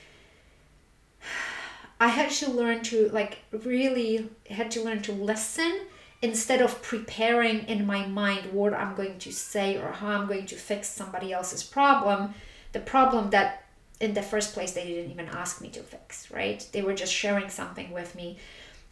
I 1.99 2.09
had 2.09 2.29
to 2.29 2.51
learn 2.51 2.83
to 2.83 3.09
like 3.09 3.39
really 3.51 4.29
had 4.51 4.69
to 4.71 4.83
learn 4.83 5.01
to 5.01 5.11
listen 5.11 5.81
instead 6.21 6.62
of 6.62 6.82
preparing 6.82 7.60
in 7.67 7.86
my 7.86 8.06
mind 8.08 8.51
what 8.51 8.73
I'm 8.73 8.95
going 8.95 9.19
to 9.19 9.32
say 9.32 9.77
or 9.77 9.91
how 9.91 10.08
I'm 10.08 10.27
going 10.27 10.45
to 10.47 10.56
fix 10.56 10.89
somebody 10.89 11.32
else's 11.32 11.63
problem, 11.63 12.34
the 12.71 12.80
problem 12.80 13.30
that 13.32 13.65
in 13.99 14.13
the 14.13 14.21
first 14.21 14.53
place 14.53 14.71
they 14.71 14.86
didn't 14.86 15.12
even 15.12 15.27
ask 15.27 15.62
me 15.62 15.69
to 15.69 15.82
fix, 15.82 16.30
right? 16.32 16.67
They 16.71 16.82
were 16.82 16.93
just 16.93 17.13
sharing 17.13 17.49
something 17.49 17.91
with 17.91 18.15
me. 18.15 18.38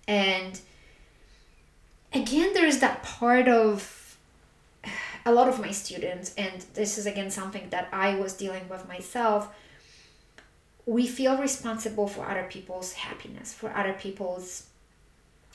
And 0.07 0.59
again, 2.13 2.53
there's 2.53 2.79
that 2.79 3.03
part 3.03 3.47
of 3.47 4.17
a 5.25 5.33
lot 5.33 5.47
of 5.47 5.59
my 5.59 5.71
students, 5.71 6.33
and 6.37 6.63
this 6.75 6.99
is 6.99 7.07
again 7.07 7.31
something 7.31 7.69
that 7.71 7.89
I 7.91 8.15
was 8.15 8.33
dealing 8.33 8.69
with 8.69 8.87
myself 8.87 9.49
we 10.85 11.07
feel 11.07 11.37
responsible 11.37 12.07
for 12.07 12.25
other 12.25 12.47
people's 12.49 12.93
happiness, 12.93 13.53
for 13.53 13.75
other 13.75 13.93
people's 13.93 14.67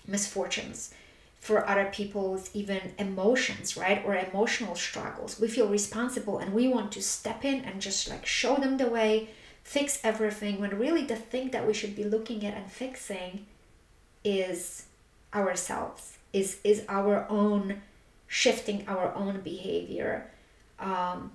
misfortunes, 0.06 0.92
for 1.40 1.66
other 1.66 1.86
people's 1.86 2.50
even 2.52 2.92
emotions, 2.98 3.76
right? 3.76 4.04
Or 4.04 4.14
emotional 4.14 4.76
struggles. 4.76 5.40
We 5.40 5.48
feel 5.48 5.68
responsible 5.68 6.38
and 6.38 6.52
we 6.52 6.68
want 6.68 6.92
to 6.92 7.02
step 7.02 7.44
in 7.44 7.64
and 7.64 7.80
just 7.80 8.08
like 8.10 8.26
show 8.26 8.56
them 8.56 8.76
the 8.76 8.86
way, 8.86 9.30
fix 9.64 9.98
everything, 10.04 10.60
when 10.60 10.78
really 10.78 11.04
the 11.04 11.16
thing 11.16 11.50
that 11.50 11.66
we 11.66 11.72
should 11.72 11.96
be 11.96 12.04
looking 12.04 12.44
at 12.44 12.54
and 12.54 12.70
fixing 12.70 13.46
is 14.22 14.84
ourselves, 15.34 16.18
is 16.32 16.58
is 16.62 16.84
our 16.88 17.26
own 17.30 17.80
shifting 18.26 18.84
our 18.86 19.14
own 19.14 19.40
behavior. 19.40 20.30
Um, 20.78 21.32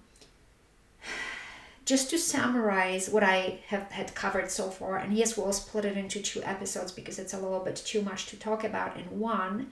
just 1.85 2.09
to 2.11 2.17
summarize 2.17 3.09
what 3.09 3.23
I 3.23 3.59
have 3.67 3.91
had 3.91 4.13
covered 4.15 4.51
so 4.51 4.69
far, 4.69 4.97
and 4.97 5.17
yes, 5.17 5.35
we'll 5.35 5.51
split 5.53 5.85
it 5.85 5.97
into 5.97 6.21
two 6.21 6.43
episodes 6.43 6.91
because 6.91 7.17
it's 7.17 7.33
a 7.33 7.39
little 7.39 7.59
bit 7.59 7.75
too 7.75 8.01
much 8.01 8.27
to 8.27 8.37
talk 8.37 8.63
about 8.63 8.97
in 8.97 9.19
one. 9.19 9.71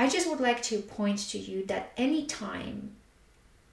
I 0.00 0.08
just 0.08 0.30
would 0.30 0.40
like 0.40 0.62
to 0.62 0.78
point 0.78 1.18
to 1.28 1.38
you 1.38 1.66
that 1.66 1.92
any 1.94 2.24
time 2.24 2.92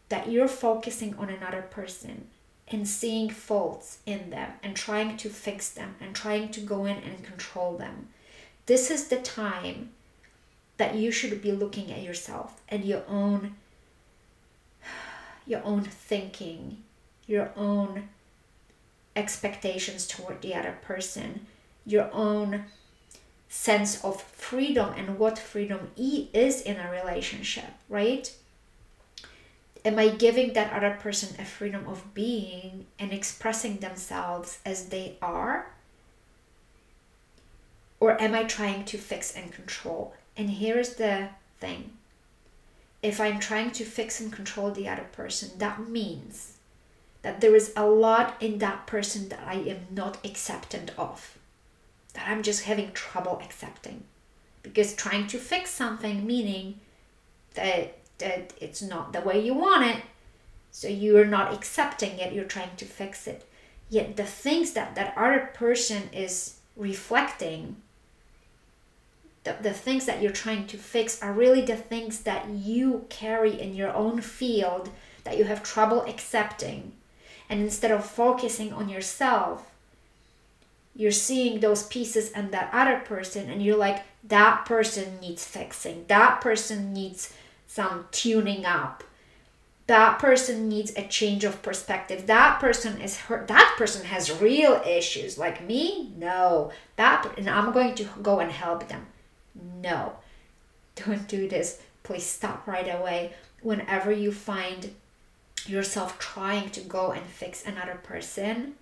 that 0.09 0.29
you're 0.29 0.49
focusing 0.49 1.15
on 1.15 1.29
another 1.29 1.61
person 1.61 2.27
and 2.67 2.85
seeing 2.85 3.29
faults 3.29 3.99
in 4.05 4.29
them 4.29 4.51
and 4.61 4.75
trying 4.75 5.15
to 5.15 5.29
fix 5.29 5.69
them 5.69 5.95
and 6.01 6.13
trying 6.13 6.49
to 6.49 6.59
go 6.59 6.83
in 6.83 6.97
and 6.97 7.23
control 7.23 7.77
them, 7.77 8.09
this 8.65 8.91
is 8.91 9.07
the 9.07 9.21
time 9.21 9.91
that 10.75 10.95
you 10.95 11.11
should 11.11 11.41
be 11.41 11.53
looking 11.53 11.93
at 11.93 12.03
yourself 12.03 12.59
and 12.67 12.83
your 12.83 13.03
own 13.07 13.55
your 15.45 15.63
own 15.63 15.83
thinking, 15.83 16.83
your 17.25 17.53
own 17.55 18.09
expectations 19.15 20.05
toward 20.05 20.41
the 20.41 20.53
other 20.53 20.77
person, 20.81 21.47
your 21.85 22.09
own 22.11 22.65
sense 23.49 24.03
of 24.03 24.21
freedom 24.21 24.93
and 24.97 25.17
what 25.17 25.39
freedom 25.39 25.91
is 25.95 26.61
in 26.61 26.77
a 26.77 26.91
relationship, 26.91 27.71
right? 27.89 28.33
am 29.87 29.97
I 29.97 30.09
giving 30.09 30.51
that 30.53 30.73
other 30.73 30.97
person 30.99 31.39
a 31.39 31.45
freedom 31.45 31.87
of 31.87 32.13
being 32.13 32.87
and 32.99 33.13
expressing 33.13 33.77
themselves 33.77 34.59
as 34.65 34.89
they 34.89 35.15
are? 35.21 35.71
Or 37.99 38.21
am 38.21 38.35
I 38.35 38.43
trying 38.43 38.83
to 38.85 38.97
fix 38.97 39.33
and 39.33 39.51
control? 39.51 40.13
And 40.35 40.49
here's 40.49 40.95
the 40.95 41.29
thing 41.59 41.91
if 43.01 43.21
I'm 43.21 43.39
trying 43.39 43.71
to 43.71 43.85
fix 43.85 44.19
and 44.19 44.33
control 44.33 44.71
the 44.71 44.89
other 44.89 45.07
person, 45.13 45.51
that 45.59 45.87
means 45.87 46.57
that 47.21 47.39
there 47.41 47.55
is 47.55 47.71
a 47.75 47.85
lot 47.85 48.35
in 48.41 48.57
that 48.57 48.87
person 48.87 49.29
that 49.29 49.43
I 49.45 49.55
am 49.55 49.87
not 49.91 50.17
acceptant 50.25 50.91
of, 50.97 51.36
that 52.17 52.27
I'm 52.27 52.41
just 52.41 52.63
having 52.63 52.91
trouble 52.91 53.39
accepting. 53.43 54.03
Because 54.63 54.95
trying 54.95 55.27
to 55.27 55.37
fix 55.37 55.69
something, 55.69 56.25
meaning 56.25 56.79
that, 57.53 57.99
that 58.17 58.53
it's 58.59 58.81
not 58.81 59.13
the 59.13 59.21
way 59.21 59.39
you 59.39 59.53
want 59.53 59.85
it, 59.85 60.03
so 60.71 60.87
you're 60.87 61.25
not 61.25 61.53
accepting 61.53 62.17
it, 62.17 62.33
you're 62.33 62.43
trying 62.43 62.75
to 62.75 62.85
fix 62.85 63.27
it. 63.27 63.47
Yet 63.89 64.17
the 64.17 64.25
things 64.25 64.73
that 64.73 64.95
that 64.95 65.13
other 65.15 65.51
person 65.53 66.09
is 66.11 66.57
reflecting 66.75 67.77
the, 69.43 69.55
the 69.61 69.73
things 69.73 70.05
that 70.05 70.21
you're 70.21 70.31
trying 70.31 70.67
to 70.67 70.77
fix 70.77 71.21
are 71.23 71.31
really 71.31 71.61
the 71.61 71.77
things 71.77 72.21
that 72.21 72.49
you 72.49 73.05
carry 73.07 73.59
in 73.59 73.75
your 73.75 73.93
own 73.93 74.19
field 74.19 74.89
that 75.23 75.37
you 75.37 75.45
have 75.45 75.63
trouble 75.63 76.01
accepting. 76.01 76.91
And 77.49 77.61
instead 77.61 77.91
of 77.91 78.03
focusing 78.05 78.73
on 78.73 78.89
yourself, 78.89 79.71
you're 80.97 81.11
seeing 81.11 81.59
those 81.59 81.83
pieces 81.83 82.31
and 82.31 82.51
that 82.51 82.71
other 82.73 82.99
person, 82.99 83.49
and 83.49 83.61
you're 83.61 83.77
like, 83.77 84.03
that 84.23 84.65
person 84.65 85.19
needs 85.21 85.45
fixing. 85.45 86.05
That 86.07 86.41
person 86.41 86.91
needs 86.91 87.33
some 87.67 88.07
tuning 88.11 88.65
up. 88.65 89.03
That 89.85 90.17
person 90.19 90.67
needs 90.67 90.91
a 90.97 91.07
change 91.07 91.43
of 91.45 91.61
perspective. 91.61 92.25
That 92.25 92.59
person 92.59 92.99
is 92.99 93.17
hurt. 93.17 93.47
That 93.47 93.75
person 93.77 94.05
has 94.07 94.41
real 94.41 94.81
issues. 94.85 95.37
Like 95.37 95.65
me, 95.65 96.11
no. 96.17 96.71
That 96.97 97.37
and 97.37 97.49
I'm 97.49 97.71
going 97.71 97.95
to 97.95 98.05
go 98.21 98.39
and 98.39 98.51
help 98.51 98.89
them. 98.89 99.05
No, 99.81 100.13
don't 100.95 101.27
do 101.27 101.47
this. 101.47 101.79
Please 102.03 102.25
stop 102.25 102.67
right 102.67 102.87
away. 102.87 103.33
Whenever 103.61 104.11
you 104.11 104.31
find 104.31 104.91
yourself 105.65 106.19
trying 106.19 106.69
to 106.71 106.81
go 106.81 107.11
and 107.11 107.25
fix 107.25 107.65
another 107.65 107.99
person, 108.03 108.75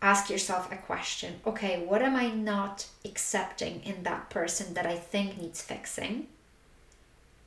ask 0.00 0.30
yourself 0.30 0.70
a 0.70 0.76
question 0.76 1.40
okay, 1.46 1.84
what 1.84 2.02
am 2.02 2.16
I 2.16 2.30
not 2.30 2.86
accepting 3.04 3.82
in 3.84 4.02
that 4.04 4.30
person 4.30 4.74
that 4.74 4.86
I 4.86 4.96
think 4.96 5.38
needs 5.38 5.62
fixing? 5.62 6.28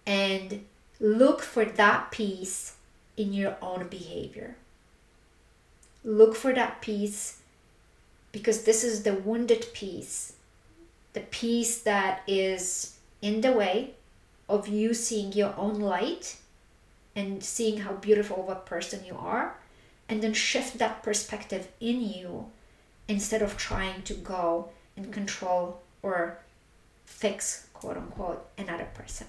And 0.05 0.65
look 0.99 1.41
for 1.41 1.65
that 1.65 2.11
piece 2.11 2.75
in 3.17 3.33
your 3.33 3.55
own 3.61 3.87
behavior. 3.87 4.55
Look 6.03 6.35
for 6.35 6.53
that 6.53 6.81
piece 6.81 7.39
because 8.31 8.63
this 8.63 8.83
is 8.83 9.03
the 9.03 9.13
wounded 9.13 9.67
piece 9.73 10.33
the 11.13 11.21
piece 11.21 11.79
that 11.81 12.21
is 12.27 12.97
in 13.21 13.41
the 13.41 13.51
way 13.51 13.91
of 14.47 14.67
you 14.67 14.93
seeing 14.93 15.31
your 15.33 15.53
own 15.57 15.79
light 15.79 16.37
and 17.15 17.43
seeing 17.43 17.81
how 17.81 17.93
beautiful 17.93 18.43
of 18.43 18.49
a 18.49 18.55
person 18.61 19.03
you 19.05 19.17
are, 19.17 19.55
and 20.11 20.21
then 20.21 20.33
shift 20.33 20.77
that 20.77 21.01
perspective 21.01 21.69
in 21.79 22.01
you 22.01 22.47
instead 23.07 23.41
of 23.41 23.55
trying 23.55 24.01
to 24.01 24.13
go 24.13 24.69
and 24.97 25.13
control 25.13 25.81
or 26.03 26.37
fix, 27.05 27.67
quote 27.73 27.95
unquote, 27.95 28.45
another 28.57 28.89
person. 28.93 29.25